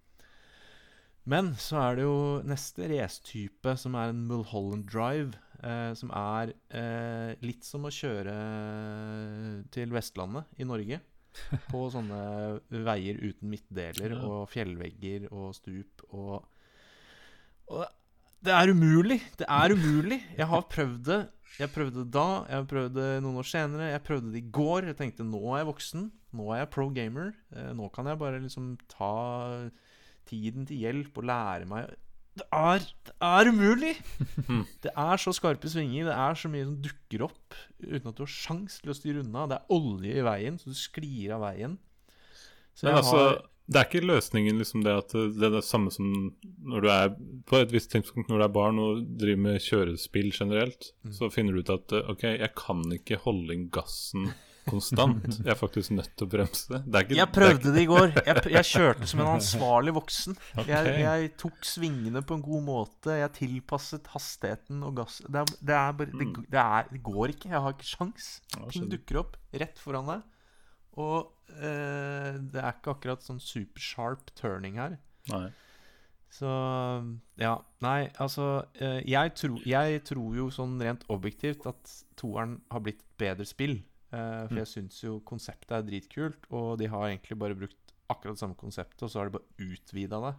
[1.30, 5.38] Men så er det jo neste racetype, som er en Mulholland Drive.
[5.94, 6.54] som er
[7.44, 8.32] litt som å kjøre
[9.74, 10.96] til Vestlandet i Norge
[11.70, 12.20] på sånne
[12.86, 16.44] veier uten midtdeler og fjellvegger og stup og,
[17.70, 17.84] og
[18.40, 19.20] Det er umulig!
[19.36, 20.20] Det er umulig!
[20.38, 21.20] Jeg har prøvd det.
[21.60, 23.90] Jeg prøvde det da, jeg har prøvd det noen år senere.
[23.90, 24.86] Jeg prøvde det i går.
[24.88, 26.06] Jeg tenkte nå er jeg voksen.
[26.38, 27.34] Nå er jeg pro gamer.
[27.52, 29.10] Eh, nå kan jeg bare liksom ta
[30.30, 31.90] tiden til hjelp og lære meg
[32.38, 33.92] det er, det er umulig!
[34.84, 38.22] Det er så skarpe svinger, det er så mye som dukker opp uten at du
[38.22, 39.46] har sjans til å styre unna.
[39.50, 41.78] Det er olje i veien, så du sklir av veien.
[42.84, 43.40] Men altså, har...
[43.66, 46.30] det er ikke løsningen liksom det at det er det samme som
[46.70, 47.10] når du er
[47.50, 51.16] på et visst tidspunkt når du er barn og driver med kjørespill generelt, mm.
[51.18, 54.30] så finner du ut at ok, jeg kan ikke holde inn gassen
[54.66, 55.38] konstant.
[55.40, 56.80] Jeg er faktisk nødt til å bremse.
[56.84, 58.12] Ikke, jeg prøvde det i går.
[58.18, 60.38] Jeg, jeg, kjørte som en ansvarlig voksen.
[60.54, 60.70] Okay.
[60.72, 63.16] Jeg, jeg, tok svingene på en god måte.
[63.20, 66.44] Jeg tilpasset hastigheten og gass Det, er, det, er bare, det, mm.
[66.44, 67.54] det, er, det går ikke.
[67.54, 68.30] Jeg har ikke sjans.
[68.74, 70.28] Ting dukker opp rett foran deg.
[71.00, 74.98] Og eh, det er ikke akkurat sånn super sharp turning her.
[75.30, 75.48] Nei.
[76.30, 76.50] Så
[77.40, 77.54] ja.
[77.82, 78.46] Nei, altså
[78.78, 83.80] eh, jeg, tro, jeg tror jo sånn rent objektivt at toeren har blitt bedre spill.
[84.10, 84.60] Uh, for mm.
[84.64, 88.58] jeg syns jo konseptet er dritkult, og de har egentlig bare brukt akkurat det samme
[88.58, 90.32] konseptet, og så har de bare utvida det.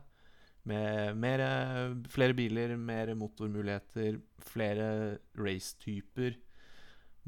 [0.68, 1.42] Med mer,
[2.12, 4.88] flere biler, mer motormuligheter, flere
[5.40, 6.36] racetyper.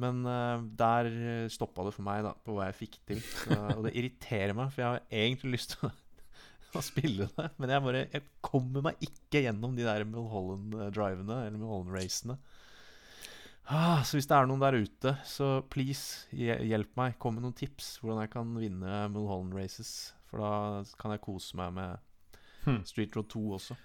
[0.03, 1.09] Men uh, der
[1.53, 3.23] stoppa det for meg, da, på hva jeg fikk til.
[3.23, 5.93] Så, og det irriterer meg, for jeg har egentlig lyst til å,
[6.81, 7.47] å spille det.
[7.55, 12.37] Men jeg bare Jeg kommer meg ikke gjennom de der Mulholland-drivene, eller Mulholland-racene.
[13.71, 17.15] Ah, så hvis det er noen der ute, så please, hjelp meg.
[17.21, 20.11] Kom med noen tips hvordan jeg kan vinne Mulholland Races.
[20.27, 21.97] For da kan jeg kose meg med
[22.65, 22.83] hmm.
[22.89, 23.79] Street Road 2 også.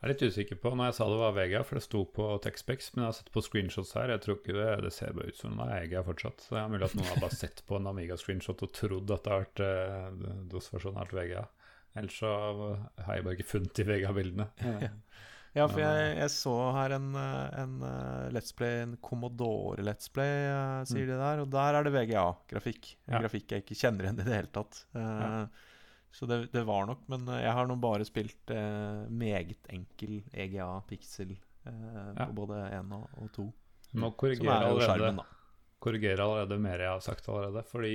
[0.00, 2.26] Jeg er litt usikker på når jeg sa det var Vega, for det sto på
[2.40, 2.86] Texpex.
[2.94, 4.14] Men jeg har sett på screenshots her.
[4.14, 6.40] Jeg tror ikke det, det ser bare ut som det er Vega fortsatt.
[6.40, 9.26] Så det er mulig at noen har bare sett på en Amiga-screenshot og trodd at
[9.26, 11.44] det har vært eh, DOS-versjonen av Vega.
[12.00, 12.30] Ellers så
[13.04, 14.48] har jeg bare ikke funnet de Vega-bildene.
[14.64, 14.90] Ja,
[15.66, 20.84] for jeg, jeg, så her en, en uh, Let's Play, en Commodore Let's Play, uh,
[20.86, 21.10] sier mm.
[21.10, 21.42] de der.
[21.42, 22.92] Og der er det VGA-grafikk.
[23.08, 23.24] En ja.
[23.24, 24.84] grafikk jeg ikke kjenner igjen i det hele tatt.
[24.94, 25.42] Ja.
[26.14, 28.50] Så det, det, var nok, men jeg har nå bare spilt
[29.14, 32.24] meget enkel EGA Pixel ja.
[32.24, 33.44] på både én og, og to.
[33.94, 35.22] Nå korrigerer allerede,
[35.78, 37.62] korrigerer allerede mer jeg har sagt allerede.
[37.70, 37.92] Fordi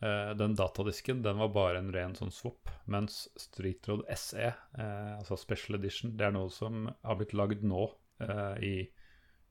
[0.00, 4.80] Uh, den datadisken den var bare en ren sånn swap, mens Street Road SE, uh,
[4.80, 7.82] eh, altså Special Edition, det er noe som har blitt lagd nå
[8.24, 8.88] uh, i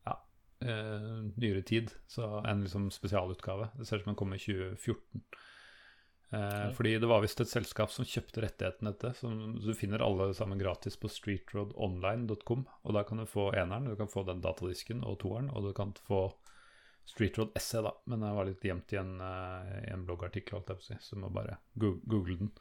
[0.08, 0.16] ja,
[0.66, 1.94] nyere tid.
[2.10, 3.70] Så en liksom spesialutgave.
[3.78, 5.22] Det ser ut som den kom i 2014.
[6.30, 6.74] Okay.
[6.78, 9.62] Fordi det var visst et selskap som kjøpte rettighetene til det.
[9.66, 12.68] Du finner alle sammen gratis på streetroadonline.com.
[12.84, 15.72] Og da kan du få eneren, du kan få den datadisken og toeren, og du
[15.78, 16.28] kan få
[17.10, 20.60] Street Road Essay, da, men det var litt gjemt i en, uh, i en bloggartikkel,
[20.60, 22.54] holdt jeg på å si, så må bare google den.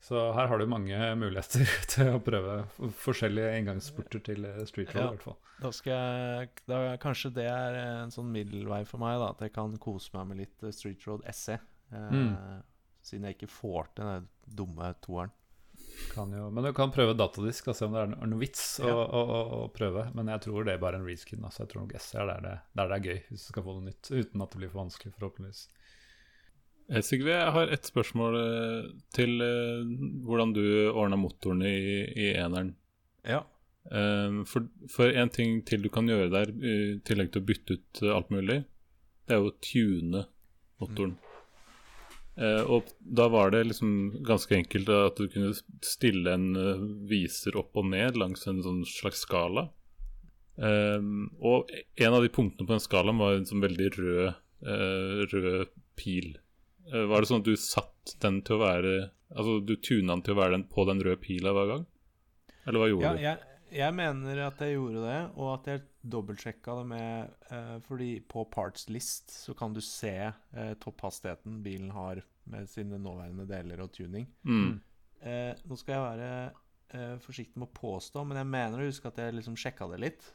[0.00, 2.62] Så her har du mange muligheter til å prøve
[3.02, 5.02] forskjellige inngangsporter til eh, Street Road.
[5.02, 5.36] Ja, i hvert fall.
[5.60, 9.52] Da skal jeg, da, kanskje det er en sånn middelvei for meg, da, at jeg
[9.56, 11.60] kan kose meg med litt Street Road Essay.
[11.92, 12.64] Eh, mm.
[13.04, 15.36] Siden jeg ikke får til den dumme toeren.
[16.16, 18.94] Jo, men du kan prøve datadisk og se om det er noe vits å, ja.
[18.96, 20.08] å, å, å, prøve.
[20.16, 21.44] Men jeg tror det er bare en reskin.
[21.44, 21.64] Altså.
[21.64, 23.76] Jeg tror nok SE er der det, der det er gøy, hvis du skal få
[23.76, 24.10] noe nytt.
[24.10, 25.62] Uten at det blir for vanskelig, forhåpentligvis.
[26.90, 29.94] Eh, Sigve, jeg har et spørsmål eh, til uh,
[30.26, 32.74] hvordan du ordna motorene i, i eneren.
[33.26, 33.44] Ja.
[34.46, 38.00] For, for, en ting til du kan gjøre der, i tillegg til å bytte ut
[38.12, 38.58] alt mulig,
[39.26, 40.22] det er jo å tune
[40.82, 41.14] motoren.
[41.16, 41.29] Mm.
[42.40, 45.52] Uh, og da var det liksom ganske enkelt at du kunne
[45.84, 49.68] stille en uh, viser opp og ned langs en sånn slags skala.
[50.56, 51.68] Um, og
[52.00, 56.32] en av de punktene på den skalaen var en sånn veldig rød, uh, rød pil.
[56.90, 58.92] var det sånn at du satt den til å være
[59.30, 61.84] Altså du tuna den til å være den på den røde pila hver gang?
[62.64, 63.20] Eller hva gjorde ja, du?
[63.22, 68.10] Jeg, jeg mener at jeg gjorde det, og at jeg dobbeltsjekka det med eh, Fordi
[68.28, 73.84] på Parts List så kan du se eh, topphastigheten bilen har med sine nåværende deler
[73.84, 74.26] og tuning.
[74.48, 74.80] Mm.
[75.20, 76.32] Eh, nå skal jeg være
[76.96, 80.00] eh, forsiktig med å påstå, men jeg mener å huske at jeg liksom sjekka det
[80.06, 80.30] litt.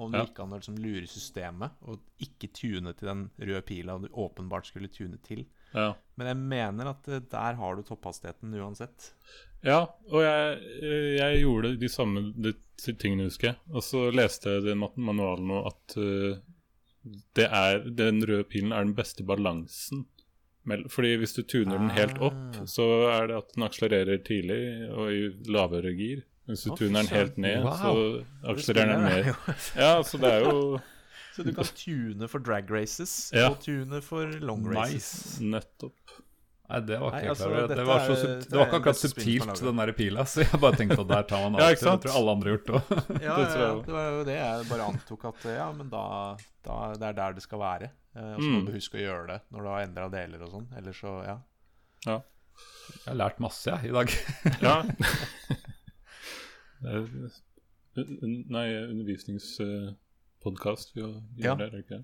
[0.00, 0.26] Om det ja.
[0.28, 4.70] gikk an å liksom lure systemet og ikke tune til den røde pila du åpenbart
[4.70, 5.42] skulle tune til.
[5.74, 5.90] Ja.
[6.16, 9.10] Men jeg mener at eh, der har du topphastigheten uansett.
[9.66, 10.60] Ja, og jeg,
[11.18, 13.60] jeg gjorde de samme de tingene, husker jeg.
[13.74, 16.38] Og så leste jeg i manualen nå at uh,
[17.36, 20.06] det er, den røde pilen er den beste balansen.
[20.92, 22.66] Fordi hvis du tuner den helt opp, ah.
[22.68, 24.60] så er det at den akselererer tidlig
[24.92, 26.24] og i lavere gir.
[26.50, 27.92] Hvis du tuner den helt ned, så
[28.52, 29.60] akselererer den mer.
[29.78, 30.80] Ja, så det er jo
[31.34, 33.48] Så du kan tune for drag races ja.
[33.52, 35.38] og tune for long races.
[35.38, 35.44] Nice.
[35.44, 36.16] Nettopp.
[36.70, 37.64] Nei, det var ikke Nei, altså, klar.
[37.66, 40.78] det, var så, er, det var ikke akkurat subtilt, den der pila, så jeg bare
[40.78, 41.66] tenkte at der tar man alt.
[41.66, 42.84] ja, det tror alle andre har gjort det òg.
[43.24, 46.04] ja, ja, det var jo det jeg bare antok at ja, men da,
[46.68, 47.88] da det er der det skal være.
[48.14, 48.66] Eh, og så må mm.
[48.68, 50.68] du huske å gjøre det når du har endra deler og sånn.
[50.78, 51.36] Eller så, ja.
[52.06, 52.18] ja.
[52.92, 54.06] Jeg har lært masse, jeg, i dag.
[54.62, 54.86] ja.
[58.54, 61.58] Nei, undervisningspodkast vi gjør ja.
[61.58, 61.98] det, ikke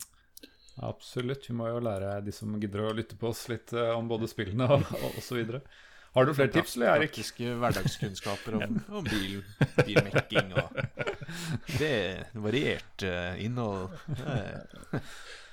[0.85, 1.49] Absolutt.
[1.49, 4.29] Vi må jo lære de som gidder å lytte på oss, litt uh, om både
[4.29, 5.62] spillene og, og, så videre.
[6.16, 7.12] Har du flere tips, eller Erik?
[7.12, 9.41] Praktiske hverdagskunnskaper om, om bil,
[9.85, 10.79] bilmekking og
[11.77, 11.97] Det
[12.41, 13.97] variert uh, innhold.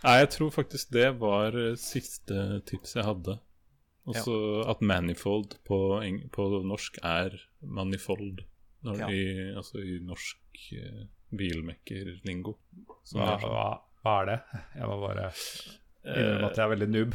[0.03, 3.39] Nei, jeg tror faktisk det var uh, siste tips jeg hadde.
[4.11, 4.63] Også ja.
[4.73, 5.79] at manifold på,
[6.35, 8.43] på, norsk er manifold.
[8.83, 9.07] Ja.
[9.07, 12.57] I, altså i norsk uh, bilmekkerlingo.
[13.13, 13.67] Hva, hva,
[14.03, 14.37] hva er det?
[14.75, 15.29] Jeg må bare
[16.03, 17.13] innrømme at jeg er veldig noob.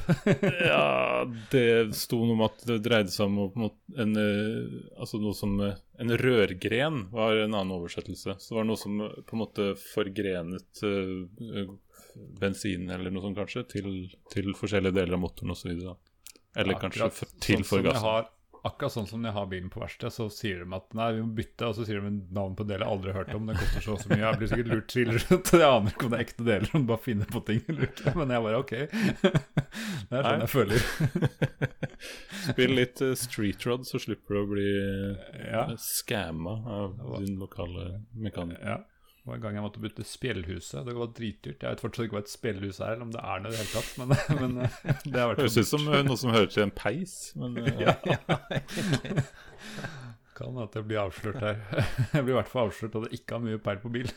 [0.65, 0.85] ja,
[1.53, 1.65] det
[1.97, 6.15] sto noe om at det dreide seg om en, eh, altså noe som eh, En
[6.15, 8.39] rørgren var en annen oversettelse.
[8.39, 10.85] Så det var noe som eh, på en måte forgrenet
[12.39, 13.93] bensin eller noe sånt, kanskje, til,
[14.33, 15.71] til forskjellige deler av motoren osv.
[16.59, 17.11] Eller kanskje
[17.45, 18.33] til sånn forgassen.
[18.67, 21.23] Akkurat sånn som når jeg har bilen på verksted, så sier de at nei, vi
[21.25, 23.47] må bytte, og så sier de navn på en del jeg aldri har hørt om.
[23.51, 24.21] Den koster så og så mye.
[24.25, 25.53] Jeg blir sikkert lurt til rundt.
[25.55, 27.63] Jeg aner ikke om det er ekte deler, om du bare finner på ting.
[28.19, 28.75] Men jeg bare OK.
[30.09, 30.87] Det er sånn jeg føler.
[32.49, 35.65] Spill litt uh, Street Rod, så slipper du å bli uh, ja.
[35.83, 38.65] skamma av din lokale mekaniker.
[38.65, 38.79] Ja.
[39.29, 40.87] Det var en gang jeg måtte bytte spjellhuset.
[40.87, 41.61] Det var dritdyrt.
[41.61, 43.59] Jeg vet fortsatt ikke hva et spjellhus er, eller om det er noe i det
[43.61, 43.91] hele tatt.
[44.01, 44.55] Men, men
[45.05, 47.17] det har vært Høres ut som noe som hører til en peis.
[47.37, 47.93] Men, ja.
[48.09, 48.39] ja, ja
[50.39, 51.61] Kan at jeg blir avslørt her.
[52.15, 54.09] jeg blir i hvert fall avslørt at jeg ikke har mye peil på bil.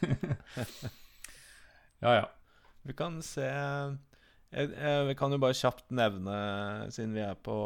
[2.05, 2.24] ja, ja.
[2.88, 3.51] Vi kan se
[4.55, 6.39] Vi kan jo bare kjapt nevne,
[6.88, 7.59] siden vi er på,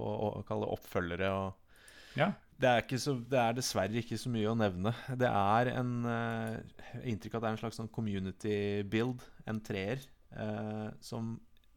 [0.00, 2.32] på å kalle oppfølgere og ja.
[2.56, 4.92] Det, er så, det, er dessverre ikke så mye å nevne.
[5.18, 6.56] Det er en uh,
[7.04, 8.56] inntrykk at det er en slags sånn community
[8.88, 10.02] build, en treer,
[10.38, 11.34] uh, som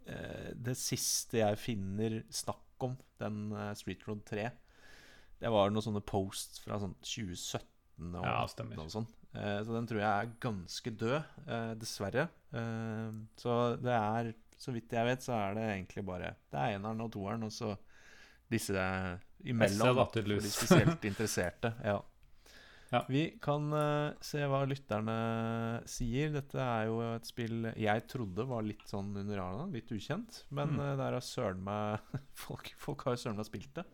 [0.08, 4.46] uh, Det siste jeg finner snakk om, den Street Road 3,
[5.40, 8.80] det var noen sånne posts fra sånn 2017 og ja, stemmer.
[8.92, 9.12] sånt.
[9.36, 11.34] Eh, så den tror jeg er ganske død,
[11.80, 12.26] dessverre.
[13.40, 17.04] Så det er, så vidt jeg vet, så er det egentlig bare Det er eneren
[17.04, 17.74] og toeren, og så
[18.52, 18.86] disse
[19.45, 21.74] imellom for de spesielt interesserte.
[21.86, 22.00] Ja.
[22.89, 23.04] Ja.
[23.06, 25.16] Vi kan uh, se hva lytterne
[25.89, 26.32] sier.
[26.34, 30.41] Dette er jo et spill jeg trodde var litt sånn under radaren, litt ukjent.
[30.50, 30.80] Men mm.
[30.82, 33.86] uh, der har søren meg folk, folk, har søren meg spilt det.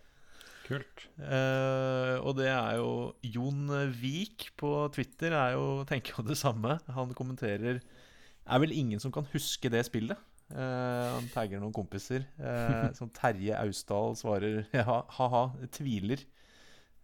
[0.65, 1.03] Kult.
[1.19, 2.93] Uh, og det er jo
[3.35, 3.67] Jon
[3.99, 6.79] Vik på Twitter er jo, tenker jo det samme.
[6.95, 10.17] Han kommenterer Er vel ingen som kan huske det spillet.
[10.53, 12.27] Uh, han tagger noen kompiser.
[12.37, 16.21] Uh, som Terje Austdal svarer ja, ha-ha, tviler.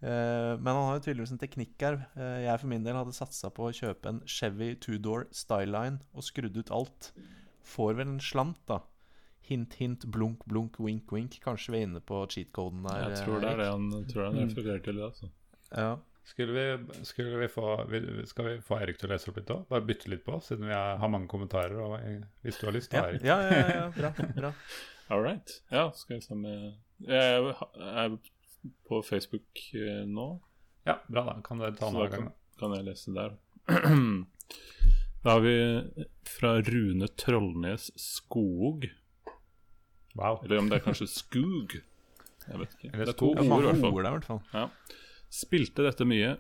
[0.02, 2.00] Uh, men han har jo tydeligvis en teknikk her.
[2.42, 6.58] jeg for min del hadde satsa på å kjøpe en Chevy two-door Styline og skrudd
[6.58, 7.12] ut alt.
[7.74, 8.82] Får vel en slant, da.
[9.52, 11.36] Hint, hint, blunk, blunk, wink, wink.
[11.44, 13.10] Kanskje vi er inne på cheat-koden der.
[13.10, 15.02] Jeg tror det er det han, tror han refererer til.
[15.10, 15.32] Altså.
[15.74, 15.96] Ja.
[16.24, 17.90] Skulle vi, skulle vi få,
[18.30, 19.64] skal vi få Erik til å lese opp litt òg?
[19.72, 21.80] Bare bytte litt på, siden vi har mange kommentarer.
[21.82, 21.98] Og,
[22.46, 23.26] hvis du har lyst, da, Erik.
[23.26, 24.54] Ja, ja, ja, ja, bra, bra.
[25.12, 25.58] All right.
[25.74, 27.56] Ja, skal vi se om Jeg
[28.06, 28.16] er
[28.88, 30.28] på Facebook eh, nå.
[30.88, 31.40] Ja, bra, da.
[31.46, 32.30] Kan dere ta den av gang?
[32.62, 33.36] Kan jeg lese der?
[35.22, 35.56] Da har vi
[36.26, 38.88] fra Rune Trollnes Skog.
[40.18, 40.40] Wow.
[40.44, 41.76] Eller om det er kanskje Skug.
[42.48, 42.90] Jeg vet ikke.
[42.96, 44.42] Det er to ord, i hvert fall.
[44.50, 44.64] Ja.
[45.32, 46.36] Spilte dette mye,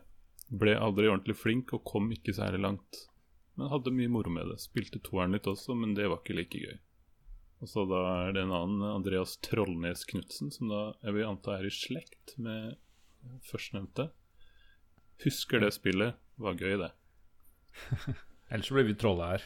[0.52, 3.06] ble aldri ordentlig flink og kom ikke særlig langt.
[3.56, 4.60] Men hadde mye moro med det.
[4.64, 6.80] Spilte toeren litt også, men det var ikke like gøy.
[7.62, 11.56] Og så da er det en annen, Andreas Trollnes Knutsen, som da jeg vil anta
[11.56, 12.76] er i slekt med
[13.48, 14.10] førstnevnte.
[15.24, 16.18] Husker det spillet.
[16.42, 16.92] Var gøy, det.
[18.52, 19.44] Ellers blir vi trolla her.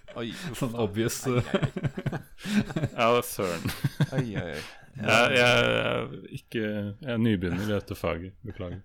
[0.20, 1.18] oi, sånn obvious.
[2.98, 3.74] ja, søren.
[4.12, 4.62] oi, oi, oi.
[4.92, 8.34] Jeg, jeg, er ikke, jeg er nybegynner i dette faget.
[8.44, 8.82] Beklager.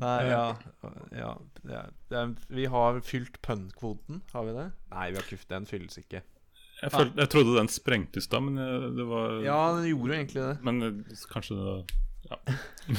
[0.00, 0.44] Nei, ja,
[1.14, 1.32] ja,
[1.70, 4.68] ja er, Vi har fylt pønnkvoten, har vi det?
[4.94, 6.24] Nei, vi har ikke, den fylles ikke.
[6.80, 8.58] Jeg, følte, jeg trodde den sprengtes da, men
[8.96, 10.56] det var Ja, den gjorde jo egentlig det.
[10.66, 11.84] Men kanskje det var
[12.30, 12.38] ja.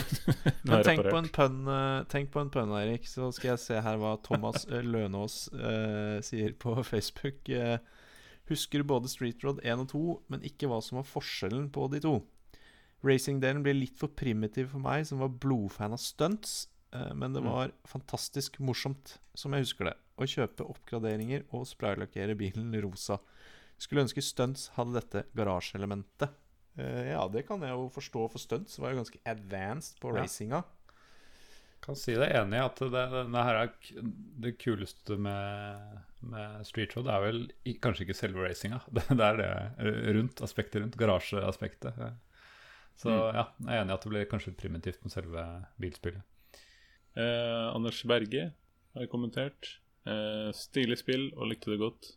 [0.67, 3.07] Men tenk på, en pønn, uh, tenk på en pønn, Eirik.
[3.09, 7.49] Så skal jeg se her hva Thomas uh, Lønås uh, sier på Facebook.
[8.49, 12.03] husker både Street Road 1 og 2, men ikke hva som var forskjellen på de
[12.05, 12.15] to.
[13.05, 16.65] Racingdelen ble litt for primitiv for meg, som var blodfan av stunts.
[16.95, 17.49] Men det mm.
[17.49, 17.79] var mm.
[17.91, 19.97] fantastisk morsomt, som jeg husker det.
[20.15, 23.19] Å kjøpe oppgraderinger og spraylakkere bilen rosa.
[23.81, 26.31] Skulle ønske stunts hadde dette garasjeelementet.
[26.75, 30.23] Uh, ja, det kan jeg jo forstå, for stunts var jo ganske advanced på ja.
[30.23, 30.63] racinga.
[31.85, 33.73] Kan si deg enig i at det, det, her er
[34.41, 37.41] det kuleste med, med Street Road er vel
[37.83, 38.81] kanskje ikke selve racinga.
[38.95, 41.99] Det, det, er det rundt, aspektet rundt, garasjeaspektet.
[42.95, 43.19] Så mm.
[43.35, 45.45] ja, jeg er enig i at det blir kanskje primitivt med selve
[45.83, 46.23] bilspillet.
[47.15, 48.49] Eh, Anders Berge
[48.95, 49.77] har kommentert.
[50.07, 52.11] Eh, stilig spill og likte det godt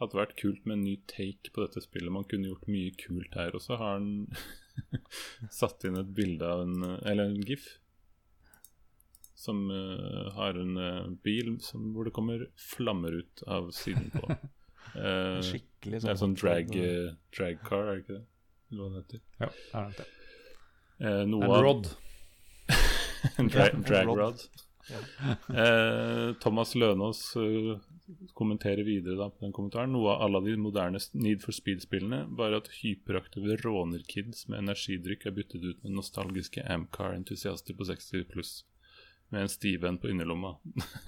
[0.00, 2.12] hadde vært kult med en ny take på dette spillet.
[2.12, 3.54] Man kunne gjort mye kult her.
[3.54, 4.26] Og så har han
[5.60, 7.68] satt inn et bilde av en Eller en gif.
[9.38, 14.28] Som uh, har en uh, bil som, hvor det kommer flammer ut av siden på.
[14.94, 16.68] Uh, Skikkelig sånn, sånn drag,
[17.34, 18.20] drag, car, er det ikke det?
[18.76, 19.22] Hva det heter?
[19.40, 19.48] Ja,
[19.80, 20.04] er det.
[21.00, 21.34] Uh, en
[21.64, 21.88] rod.
[23.40, 24.44] en dra drag rod.
[24.92, 25.00] Ja.
[26.44, 27.24] Thomas Lønås
[28.36, 29.92] kommentere videre da på den kommentaren.
[29.94, 35.36] Noe av alle de moderne Need for Speed-spillene, bare at hyperaktive rånerkids med energidrikk er
[35.36, 38.54] byttet ut med nostalgiske Amcar-entusiaster på 60 pluss
[39.32, 40.56] med en stivvenn på innerlomma.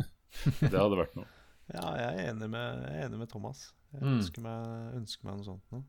[0.62, 1.28] det hadde vært noe.
[1.72, 3.68] Ja, jeg er enig med, er enig med Thomas.
[3.92, 4.16] Jeg mm.
[4.16, 5.82] ønsker, meg, ønsker, meg, noe sånt nå.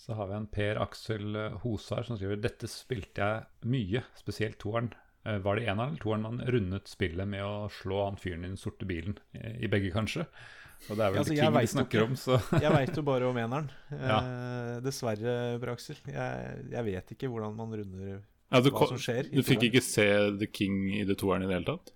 [0.00, 4.88] Så har vi en Per Aksel Hosar som skriver dette spilte jeg mye, spesielt toeren.
[5.28, 8.50] Eh, var det eneren eller toeren man rundet spillet med å slå han fyren i
[8.52, 9.18] den sorte bilen?
[9.36, 10.26] I begge, kanskje?
[10.88, 13.38] Og det er vel altså, King vi snakker om, så Jeg veit jo bare om
[13.40, 13.70] eneren.
[14.10, 14.18] Ja.
[14.18, 16.00] Eh, dessverre, Braksel.
[16.08, 19.28] Jeg, jeg, vet ikke hvordan man runder ja, hva som skjer.
[19.30, 20.06] Du fikk ikke se
[20.40, 21.92] The King i det Toeren i det hele tatt?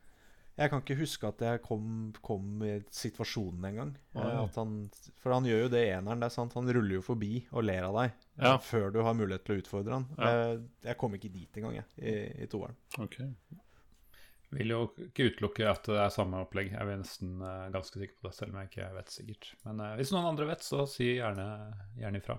[0.55, 1.87] Jeg kan ikke huske at jeg kom,
[2.23, 3.91] kom i situasjonen engang.
[4.15, 4.45] Ja.
[4.55, 6.23] For han gjør jo det eneren.
[6.23, 8.55] Det er sant, Han ruller jo forbi og ler av deg ja.
[8.63, 10.07] før du har mulighet til å utfordre han.
[10.15, 10.31] Ja.
[10.31, 12.15] Jeg, jeg, kom ikke dit engang, jeg, i,
[12.47, 12.79] i toeren.
[13.03, 13.33] Okay.
[14.55, 16.71] Vil jo ikke utelukke at det er samme opplegg.
[16.71, 19.53] Jeg er nesten uh, ganske sikker på det, selv om jeg ikke vet sikkert.
[19.67, 21.49] Men uh, hvis noen andre vet, så si gjerne,
[21.99, 22.39] gjerne ifra.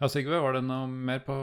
[0.00, 1.36] Ja, Sigve, var det noe mer på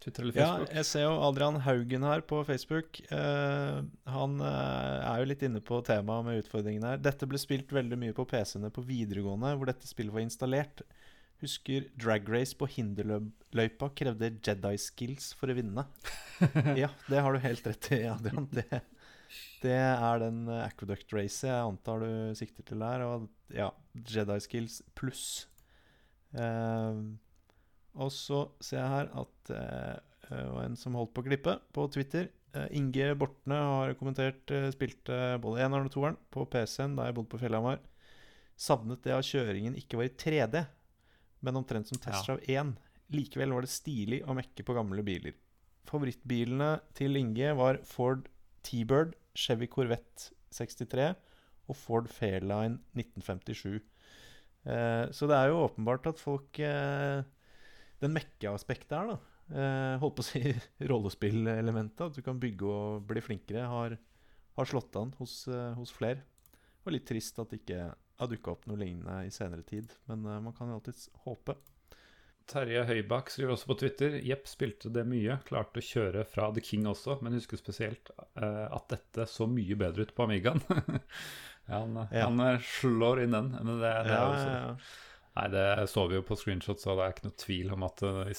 [0.00, 0.70] Twitter eller Facebook?
[0.70, 3.02] Ja, jeg ser jo Adrian Haugen her på Facebook.
[3.12, 7.02] Uh, han uh, er jo litt inne på temaet med utfordringene her.
[7.04, 10.82] Dette ble spilt veldig mye på PC-ene på videregående, hvor dette spillet var installert.
[11.40, 15.86] Husker Drag Race på hinderløypa krevde Jedi skills for å vinne.
[16.82, 18.48] ja, det har du helt rett i, Adrian.
[18.52, 18.82] Det,
[19.62, 23.04] det er den Aqueduct Race jeg antar du sikter til der.
[23.08, 23.70] Og ja,
[24.00, 25.26] Jedi skills pluss.
[26.36, 27.16] Uh,
[27.98, 29.62] og så ser jeg her at det
[30.30, 32.28] uh, var en som holdt på å glippe på Twitter.
[32.54, 37.16] Uh, Inge Bortne har kommentert uh, spilte både eneren og toeren på PC-en da jeg
[37.18, 37.80] bodde på Fjellhamar.
[38.60, 40.64] Savnet det at kjøringen ikke var i 3D,
[41.46, 42.62] men omtrent som Testtrav ja.
[42.62, 42.74] 1.
[43.10, 45.34] Likevel var det stilig å mekke på gamle biler.
[45.88, 48.28] Favorittbilene til Inge var Ford
[48.66, 51.08] T-Bird, Chevy Corvette 63
[51.70, 53.80] og Ford Fairline 1957.
[54.68, 57.22] Eh, så det er jo åpenbart at folk eh,
[58.00, 59.18] den mekke-aspektet her, da.
[59.50, 60.42] Eh, holdt på å si
[60.90, 62.04] rollespillelementet.
[62.06, 63.96] At du kan bygge og bli flinkere, har,
[64.58, 66.24] har slått an hos, eh, hos flere.
[66.84, 67.90] Og litt trist at det ikke
[68.20, 69.92] har dukka opp noe lignende i senere tid.
[70.10, 71.56] Men eh, man kan jo alltids håpe.
[72.50, 76.62] Terje Høybakk skriver også på Twitter Jepp spilte det mye, klarte å kjøre fra The
[76.64, 80.62] King også, men husker spesielt eh, at dette så mye bedre ut på Amigaen.
[81.70, 82.26] han, ja.
[82.26, 82.42] han,
[82.80, 83.52] slår inn den.
[83.54, 84.74] Men det, det ja, er også, ja,
[85.30, 88.02] Nei, det så vi jo på screenshots, og det er ikke noe tvil om at
[88.02, 88.30] uh,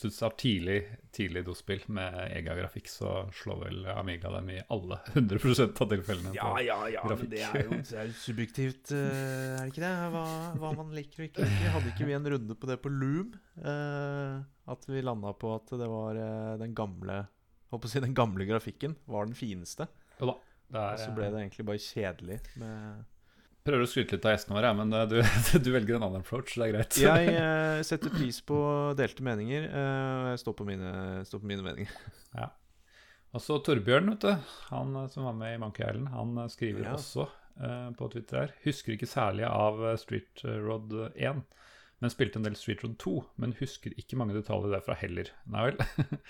[0.00, 0.78] du har tidlig,
[1.12, 6.32] tidlig dospill med egen grafikk, så slår vel Amiga dem i alle 100% av tilfellene.
[6.38, 7.28] Ja, ja, ja, grafikk.
[7.28, 9.92] men det er jo det er subjektivt, uh, er det ikke det?
[10.16, 10.24] Hva,
[10.62, 11.76] hva, man liker og ikke liker.
[11.76, 13.36] Hadde ikke vi en runde på det på Loom?
[13.60, 14.40] Uh,
[14.72, 16.16] at vi landa på at det var
[16.60, 17.24] den gamle
[17.72, 19.86] Håper å si den gamle grafikken var den fineste.
[20.18, 20.34] Jo da.
[20.76, 23.04] Og så ble det egentlig bare kjedelig med
[23.66, 25.18] prøver å skryte litt av gjestene våre, men eh, du,
[25.64, 26.56] du, velger en annen approach.
[26.56, 26.98] Det er greit.
[27.02, 28.58] jeg uh, setter pris på
[28.98, 29.68] delte meninger.
[29.70, 30.90] og jeg står på, mine,
[31.28, 32.02] står på mine meninger.
[32.32, 32.48] Ja.
[33.32, 34.50] Og så Torbjørn, vet du.
[34.68, 36.96] Han som var med i Monkey Island, han skriver ja.
[36.98, 38.54] også uh, på Twitter her.
[38.66, 41.40] Husker ikke særlig av Street Rod 1
[42.02, 43.12] men spilte en del Street Road 2.
[43.38, 45.30] Men husker ikke mange detaljer derfra heller.
[45.50, 45.84] Nei vel.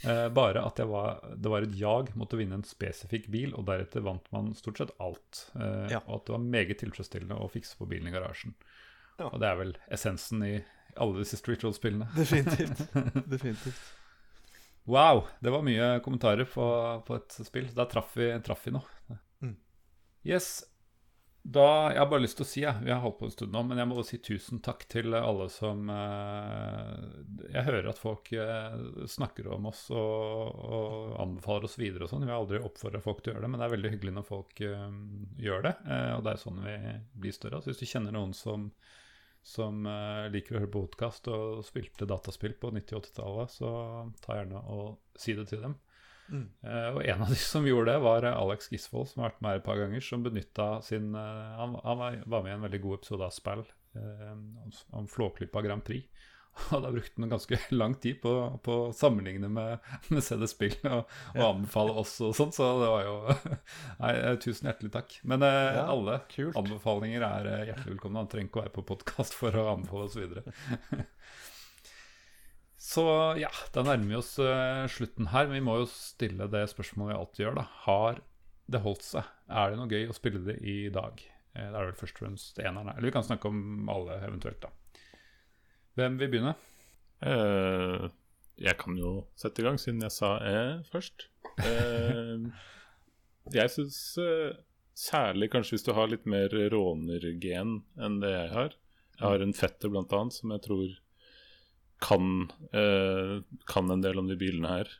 [0.00, 3.66] Eh, bare at var, det var et jag mot å vinne en spesifikk bil, og
[3.68, 5.42] deretter vant man stort sett alt.
[5.52, 5.98] Eh, ja.
[6.06, 8.54] Og at det var meget tilfredsstillende å fikse på bilen i garasjen.
[9.18, 9.26] Ja.
[9.26, 10.54] Og det er vel essensen i
[10.96, 12.08] alle disse Street Road-spillene.
[12.16, 12.80] Definitivt.
[13.28, 13.82] Definitivt.
[14.88, 15.26] Wow!
[15.44, 16.64] Det var mye kommentarer på,
[17.04, 17.68] på et spill.
[17.76, 19.18] Da traff vi, traff vi noe.
[19.44, 19.58] Mm.
[20.32, 20.62] Yes.
[21.42, 23.54] Da, Jeg har bare lyst til å si, ja, vi har holdt på en stund
[23.54, 26.90] nå, men jeg må si tusen takk til alle som eh,
[27.54, 28.76] Jeg hører at folk eh,
[29.08, 32.26] snakker om oss og, og anbefaler oss videre og sånn.
[32.28, 34.28] Vi har aldri oppfordra folk til å gjøre det, men det er veldig hyggelig når
[34.28, 34.86] folk eh,
[35.46, 35.74] gjør det.
[35.88, 36.76] Eh, og det er sånn vi
[37.24, 37.62] blir større.
[37.64, 38.68] Så hvis du kjenner noen som,
[39.40, 43.72] som eh, liker å høre podkast og spilte dataspill på 90- 80-tallet, så
[44.20, 45.80] ta gjerne og si det til dem.
[46.30, 46.46] Mm.
[46.64, 49.52] Uh, og en av de som gjorde det, var Alex Gisvold, som har vært med
[49.52, 50.06] her et par ganger.
[50.06, 53.64] Som benytta sin uh, han, han, var med i en veldig god episode av Spell
[53.98, 54.34] uh,
[54.96, 56.06] om Flåklypa Grand Prix.
[56.74, 58.32] Og da brukte han ganske lang tid på,
[58.66, 63.04] på å sammenligne med, med CD-spill og, og anbefale oss og sånn, så det var
[63.06, 63.14] jo
[64.02, 64.10] Nei,
[64.42, 65.14] tusen hjertelig takk.
[65.30, 66.58] Men ja, alle kult.
[66.58, 68.24] anbefalinger er hjertelig velkomne.
[68.24, 70.58] Han trenger ikke å være på podkast for å anbefale oss videre.
[72.80, 73.04] Så
[73.36, 75.50] ja, da nærmer vi oss uh, slutten her.
[75.50, 77.58] Men vi må jo stille det spørsmålet vi alltid gjør.
[77.58, 78.22] da Har
[78.72, 79.28] det holdt seg?
[79.52, 81.20] Er det noe gøy å spille det i dag?
[81.52, 82.92] Eh, det er vel først og fremst eneren.
[82.94, 84.72] Eller vi kan snakke om alle eventuelt, da.
[85.98, 86.54] Hvem vil begynne?
[87.20, 88.08] Uh,
[88.60, 91.26] jeg kan jo sette i gang, siden jeg sa eh først.
[91.60, 92.48] Uh,
[93.52, 93.98] jeg syns
[94.96, 98.76] særlig kanskje hvis du har litt mer rånergen enn det jeg har.
[99.18, 100.98] Jeg har en fetter blant annet som jeg tror
[102.00, 104.90] kan, eh, kan, en del om de bilene her.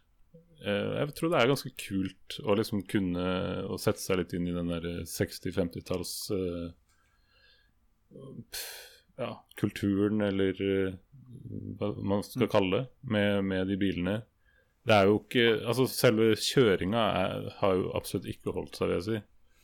[0.61, 3.25] Eh, jeg tror det er ganske kult å liksom kunne
[3.65, 6.67] å sette seg litt inn i den der 60-50-talls eh,
[9.21, 10.61] ja, kulturen, eller
[11.81, 12.53] hva man skal mm.
[12.53, 12.85] kalle det,
[13.17, 14.19] med, med, de bilene.
[14.85, 17.03] Det er jo ikke Altså, selve kjøringa
[17.61, 19.19] har jo absolutt ikke holdt seg, vil jeg si.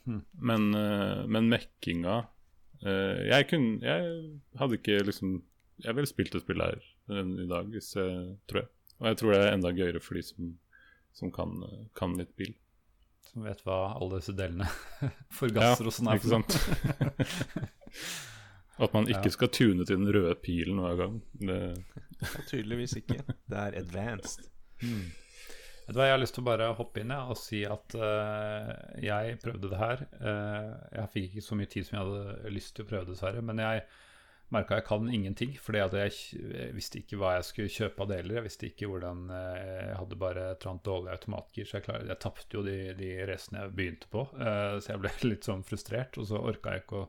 [0.06, 0.20] Mm.
[0.48, 0.66] Men,
[1.34, 2.20] men mekkinga
[2.84, 5.30] jeg, kunne, jeg hadde ikke liksom
[5.82, 6.76] Jeg ville spilt et spill her
[7.08, 8.70] i dag, hvis jeg, tror jeg.
[9.00, 10.54] Og jeg tror det er enda gøyere for de som,
[11.16, 11.50] som kan,
[11.98, 12.52] kan, litt bil.
[13.28, 14.68] som vet hva alle disse delene
[15.40, 16.16] forgasser ja, og sånn er.
[16.20, 16.52] Ikke sant?
[18.76, 19.32] At man ikke ja.
[19.32, 21.14] skal tune til den røde pilen hver gang.
[21.40, 21.60] Det...
[22.50, 23.22] tydeligvis ikke.
[23.48, 24.42] Det er advanced.
[24.82, 25.06] Mm.
[25.86, 29.70] Jeg har lyst til å bare hoppe inn ja, og si at uh, jeg prøvde
[29.70, 30.02] det her.
[30.18, 33.44] Uh, jeg fikk ikke så mye tid som jeg hadde lyst til å prøve, dessverre.
[33.46, 33.84] Men jeg
[34.54, 35.56] merka jeg kan ingenting.
[35.62, 38.38] Fordi jeg, jeg, visste ikke hva jeg skulle kjøpe av deler.
[38.38, 42.22] Jeg visste ikke hvordan uh, Jeg hadde bare trant dårlig automatgir, så jeg, klar, jeg
[42.22, 44.26] tapte jo de, de racene jeg begynte på.
[44.36, 47.08] så jeg ble litt sånn frustrert, og så orka jeg ikke å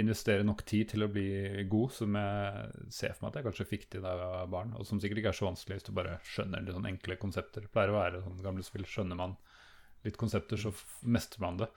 [0.00, 3.68] investere nok tid til å bli god, som jeg ser for meg at jeg kanskje
[3.68, 4.76] fikk til da jeg var barn.
[4.78, 7.66] Og som sikkert ikke er så vanskelig hvis du bare skjønner litt sånn enkle konsepter.
[7.66, 8.86] Det pleier å være sånn gamle spill.
[8.88, 9.36] Skjønner man
[10.06, 10.72] litt konsepter, så
[11.04, 11.68] mestrer man det.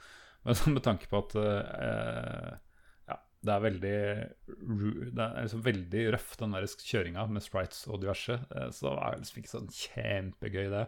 [0.45, 2.53] Men med tanke på at eh,
[3.45, 3.97] det er veldig
[5.15, 8.39] Det er liksom veldig røff, den der kjøringa med sprites og diverse.
[8.55, 10.85] Eh, så det er liksom ikke sånn kjempegøy, det.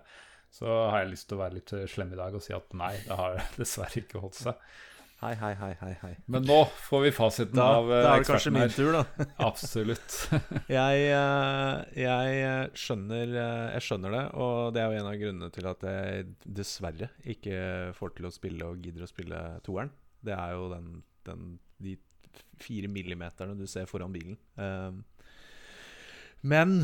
[0.57, 2.93] Så har jeg lyst til å være litt slem i dag og si at nei,
[3.05, 4.69] det har dessverre ikke holdt seg.
[5.17, 6.11] Hei, hei, hei, hei, hei.
[6.29, 8.03] Men nå får vi fasiten da, av eksperten her.
[8.05, 9.25] Da er det kanskje min tur, da.
[9.47, 10.17] Absolutt.
[10.77, 15.49] jeg, eh, jeg, skjønner, eh, jeg skjønner det, og det er jo en av grunnene
[15.55, 16.27] til at jeg
[16.59, 17.57] dessverre ikke
[17.97, 19.89] får til å spille og gidder å spille toeren.
[20.21, 20.93] Det er jo den,
[21.25, 21.49] den,
[21.81, 21.97] de
[22.61, 24.37] fire millimeterne du ser foran bilen.
[24.57, 25.03] Um,
[26.47, 26.83] men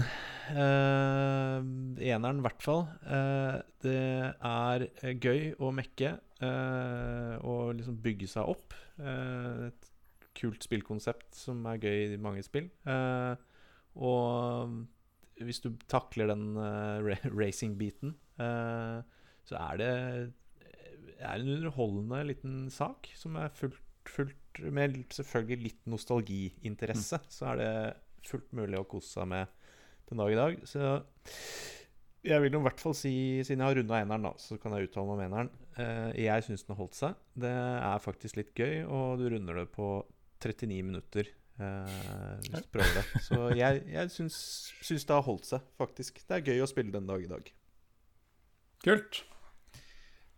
[0.50, 1.60] uh,
[2.02, 2.86] eneren, i hvert fall.
[3.06, 3.98] Uh, det
[4.34, 4.88] er
[5.22, 8.74] gøy å mekke uh, og liksom bygge seg opp.
[8.98, 9.90] et
[10.38, 12.70] kult spillkonsept som er gøy i mange spill.
[13.96, 14.76] og
[15.42, 16.58] hvis du takler den
[17.34, 19.94] racing-biten, så er det
[21.24, 23.80] er en underholdende liten sak som er fullt,
[24.12, 24.40] fullt
[24.70, 27.30] Med selvfølgelig litt nostalgiinteresse, mm.
[27.34, 27.70] så er det
[28.28, 29.50] fullt mulig å kose seg med
[30.10, 30.60] den dag i dag.
[30.70, 30.92] Så
[32.24, 34.88] jeg vil i hvert fall si, siden jeg har runda eneren, da, så kan jeg
[34.88, 35.50] uttale meg om eneren.
[35.82, 37.18] Eh, jeg syns den har holdt seg.
[37.46, 39.90] Det er faktisk litt gøy, og du runder det på
[40.44, 43.24] 39 minutter eh, hvis du prøver det.
[43.26, 44.40] Så jeg, jeg syns,
[44.80, 46.24] syns, det har holdt seg, faktisk.
[46.24, 47.52] Det er gøy å spille den dag i dag.
[48.84, 49.24] Kult.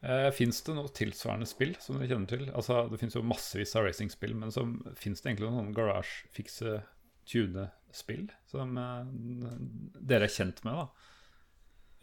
[0.06, 2.45] Eh, fins det noe tilsvarende spill som dere kjenner til?
[2.53, 4.53] Altså, Det fins jo massevis av racingspill, men
[4.99, 6.84] fins det egentlig noen garage-fikse
[7.26, 9.01] tune-spill som uh,
[9.97, 11.12] dere er kjent med, da?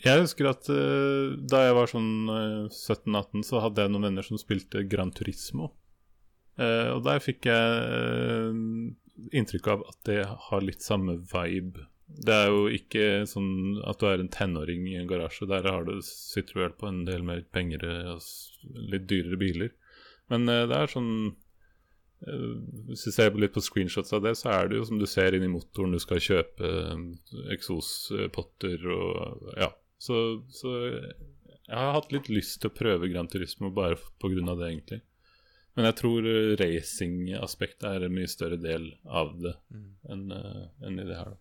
[0.03, 4.09] Jeg husker at uh, da jeg var sånn uh, eh, 17-18, så hadde jeg noen
[4.09, 5.71] venner som spilte Gran Turismo.
[6.59, 8.67] og der fikk jeg
[9.33, 11.87] inntrykk av at det har litt samme vibe.
[12.07, 15.49] Det er jo ikke sånn at du er en tenåring i en garasje.
[15.49, 18.27] Der har du, sitter du vel på en del mer penger og
[18.93, 19.73] litt dyrere biler.
[20.33, 21.13] Men det er sånn
[22.27, 22.49] Eh,
[22.89, 25.35] hvis du ser litt på screenshots av det, så er det jo som du ser
[25.35, 27.07] inni motoren, du skal kjøpe eh,
[27.55, 29.73] eksospotter og ja.
[30.03, 30.17] Så,
[30.51, 34.35] så, jeg har hatt litt lyst til å prøve Grand Turismo bare pga.
[34.35, 35.01] det, egentlig.
[35.79, 39.89] Men jeg tror eh, racingaspektet er en mye større del av det mm.
[40.15, 41.35] enn en i det her.
[41.35, 41.41] da.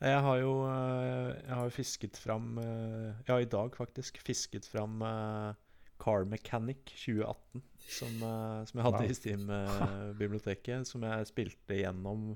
[0.00, 2.54] Jeg har jo jeg har fisket fram
[3.28, 5.02] Ja, i dag faktisk fisket fram
[6.00, 8.14] Car Mechanic 2018 som,
[8.64, 9.10] som jeg hadde wow.
[9.10, 10.88] i Steam-biblioteket.
[10.88, 12.30] som jeg spilte gjennom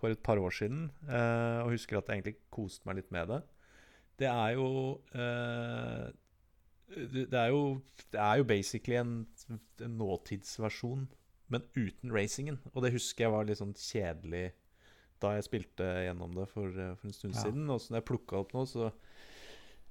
[0.00, 0.90] for et par år siden.
[1.08, 3.40] Og husker at jeg egentlig koste meg litt med det.
[4.20, 4.68] Det er jo
[6.90, 7.80] det, er jo
[8.12, 11.08] Det er jo basically en, en, nåtidsversjon,
[11.48, 12.60] men uten racingen.
[12.74, 14.50] Og det husker jeg var litt sånn kjedelig
[15.20, 17.44] da jeg spilte gjennom det for, for en stund ja.
[17.46, 17.66] siden.
[17.70, 18.90] Og så når jeg plukka opp nå, så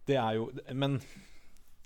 [0.10, 1.00] Det er jo Men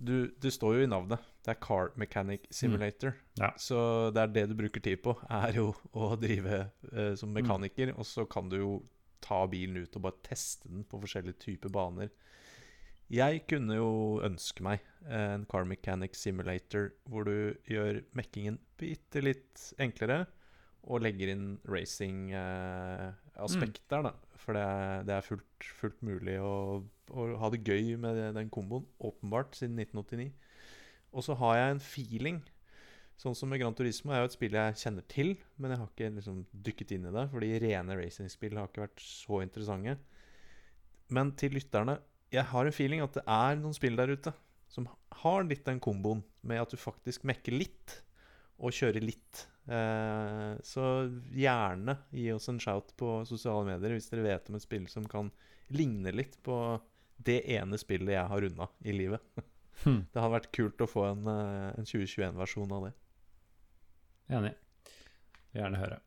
[0.04, 1.22] du, du, står jo i navnet.
[1.44, 3.14] Det er Car Mechanic Simulator.
[3.14, 3.44] Mm.
[3.44, 3.52] Ja.
[3.60, 3.78] Så
[4.16, 7.38] det er det du bruker tid på, er jo å drive uh, som mm.
[7.42, 7.94] mekaniker.
[7.94, 8.02] Mm.
[8.02, 8.74] Og så kan du jo
[9.24, 12.12] ta bilen ut og bare teste den på forskjellige typer baner.
[13.14, 19.68] Jeg kunne jo ønske meg en Car Mechanic Simulator hvor du gjør mekkingen bitte litt
[19.84, 20.24] enklere
[20.84, 24.14] og legger inn racing-aspekt uh, der, da.
[24.44, 24.66] For det
[25.08, 29.80] det er fullt, fullt, mulig å, å, ha det gøy med den komboen, åpenbart, siden
[29.80, 30.34] 1989.
[31.14, 32.44] Og så har jeg en feeling
[33.22, 35.92] Sånn som med Gran Turismo er jo et spill jeg kjenner til, men jeg har
[35.92, 39.94] ikke liksom dykket inn i det, fordi rene racingspill har ikke vært så interessante.
[41.14, 42.00] Men til lytterne
[42.34, 44.32] Jeg har en feeling at det er noen spill der ute
[44.74, 44.88] som
[45.22, 48.00] har litt den komboen med at du faktisk mekker litt
[48.58, 49.44] og kjører litt.
[49.66, 50.86] Eh, så
[51.32, 55.06] gjerne gi oss en shout på sosiale medier hvis dere vet om et spill som
[55.08, 55.32] kan
[55.72, 56.58] ligne litt på
[57.24, 59.24] det ene spillet jeg har runda i livet.
[59.84, 60.04] Hmm.
[60.14, 62.92] Det hadde vært kult å få en, eh, en 2021-versjon av det.
[64.38, 64.52] Enig.
[65.58, 65.98] Gjerne høre.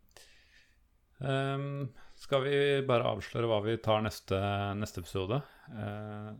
[1.19, 2.55] Um, skal vi
[2.87, 4.39] bare avsløre hva vi tar neste,
[4.79, 5.41] neste episode?
[5.75, 6.31] Uh,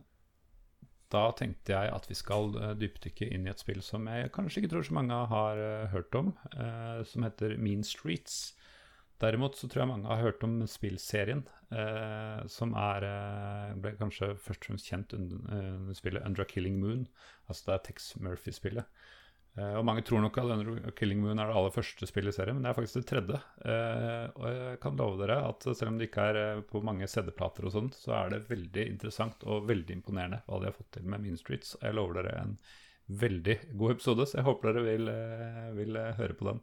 [1.13, 4.63] da tenkte jeg at vi skal uh, dypdykke inn i et spill som jeg kanskje
[4.63, 8.55] ikke tror så mange har uh, hørt om, uh, som heter Mean Streets.
[9.21, 11.39] Derimot så tror jeg mange har hørt om spillserien,
[12.53, 13.05] som er
[13.81, 17.07] ble kanskje først og fremst kjent under spillet Undra Killing Moon.
[17.49, 18.85] Altså det er Tex Murphy-spillet.
[19.57, 22.57] Uh, og Mange tror nok at Killing Moon er det aller første spillet i serien,
[22.57, 23.39] men det er faktisk det tredje.
[23.63, 27.09] Uh, og jeg kan love dere at selv om det ikke er uh, på mange
[27.09, 30.91] CD-plater, og sånt, så er det veldig interessant og veldig imponerende hva de har fått
[30.99, 31.73] til med Mean Streets.
[31.81, 32.53] Jeg lover dere en
[33.17, 35.11] veldig god episode, så jeg håper dere vil,
[35.79, 36.61] vil høre på den.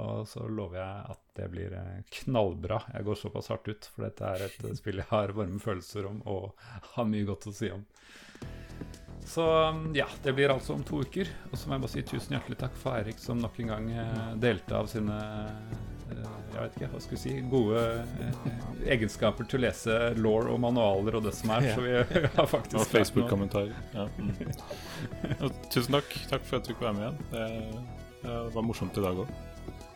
[0.00, 1.72] Og så lover jeg at det blir
[2.20, 2.78] knallbra.
[2.94, 6.20] Jeg går såpass hardt ut, for dette er et spill jeg har varme følelser om
[6.30, 6.52] og
[6.94, 7.82] har mye godt å si om.
[9.26, 11.28] Så um, ja, det blir altså om to uker.
[11.50, 13.90] Og så må jeg bare si tusen hjertelig takk for Eirik som nok en gang
[13.92, 15.78] eh, delte av sine eh,
[16.50, 17.82] jeg vet ikke, hva skal vi si gode
[18.26, 18.48] eh,
[18.96, 21.68] egenskaper til å lese law og manualer og det som er.
[21.76, 21.94] Så vi
[22.38, 23.76] har faktisk Og Facebook-kommentarer.
[23.94, 24.08] Ja.
[24.18, 25.54] Mm.
[25.70, 26.16] tusen takk.
[26.32, 27.22] Takk for at du fikk være med igjen.
[27.30, 27.94] Det,
[28.24, 29.30] det var morsomt i dag òg.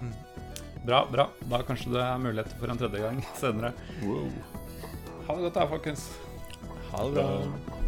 [0.01, 0.15] Mm.
[0.85, 1.29] Bra, bra.
[1.49, 3.73] Da kanskje det er muligheter for en tredje gang senere.
[4.05, 4.29] Wow.
[5.27, 6.11] Ha det godt da, folkens.
[6.93, 7.81] Ha det bra.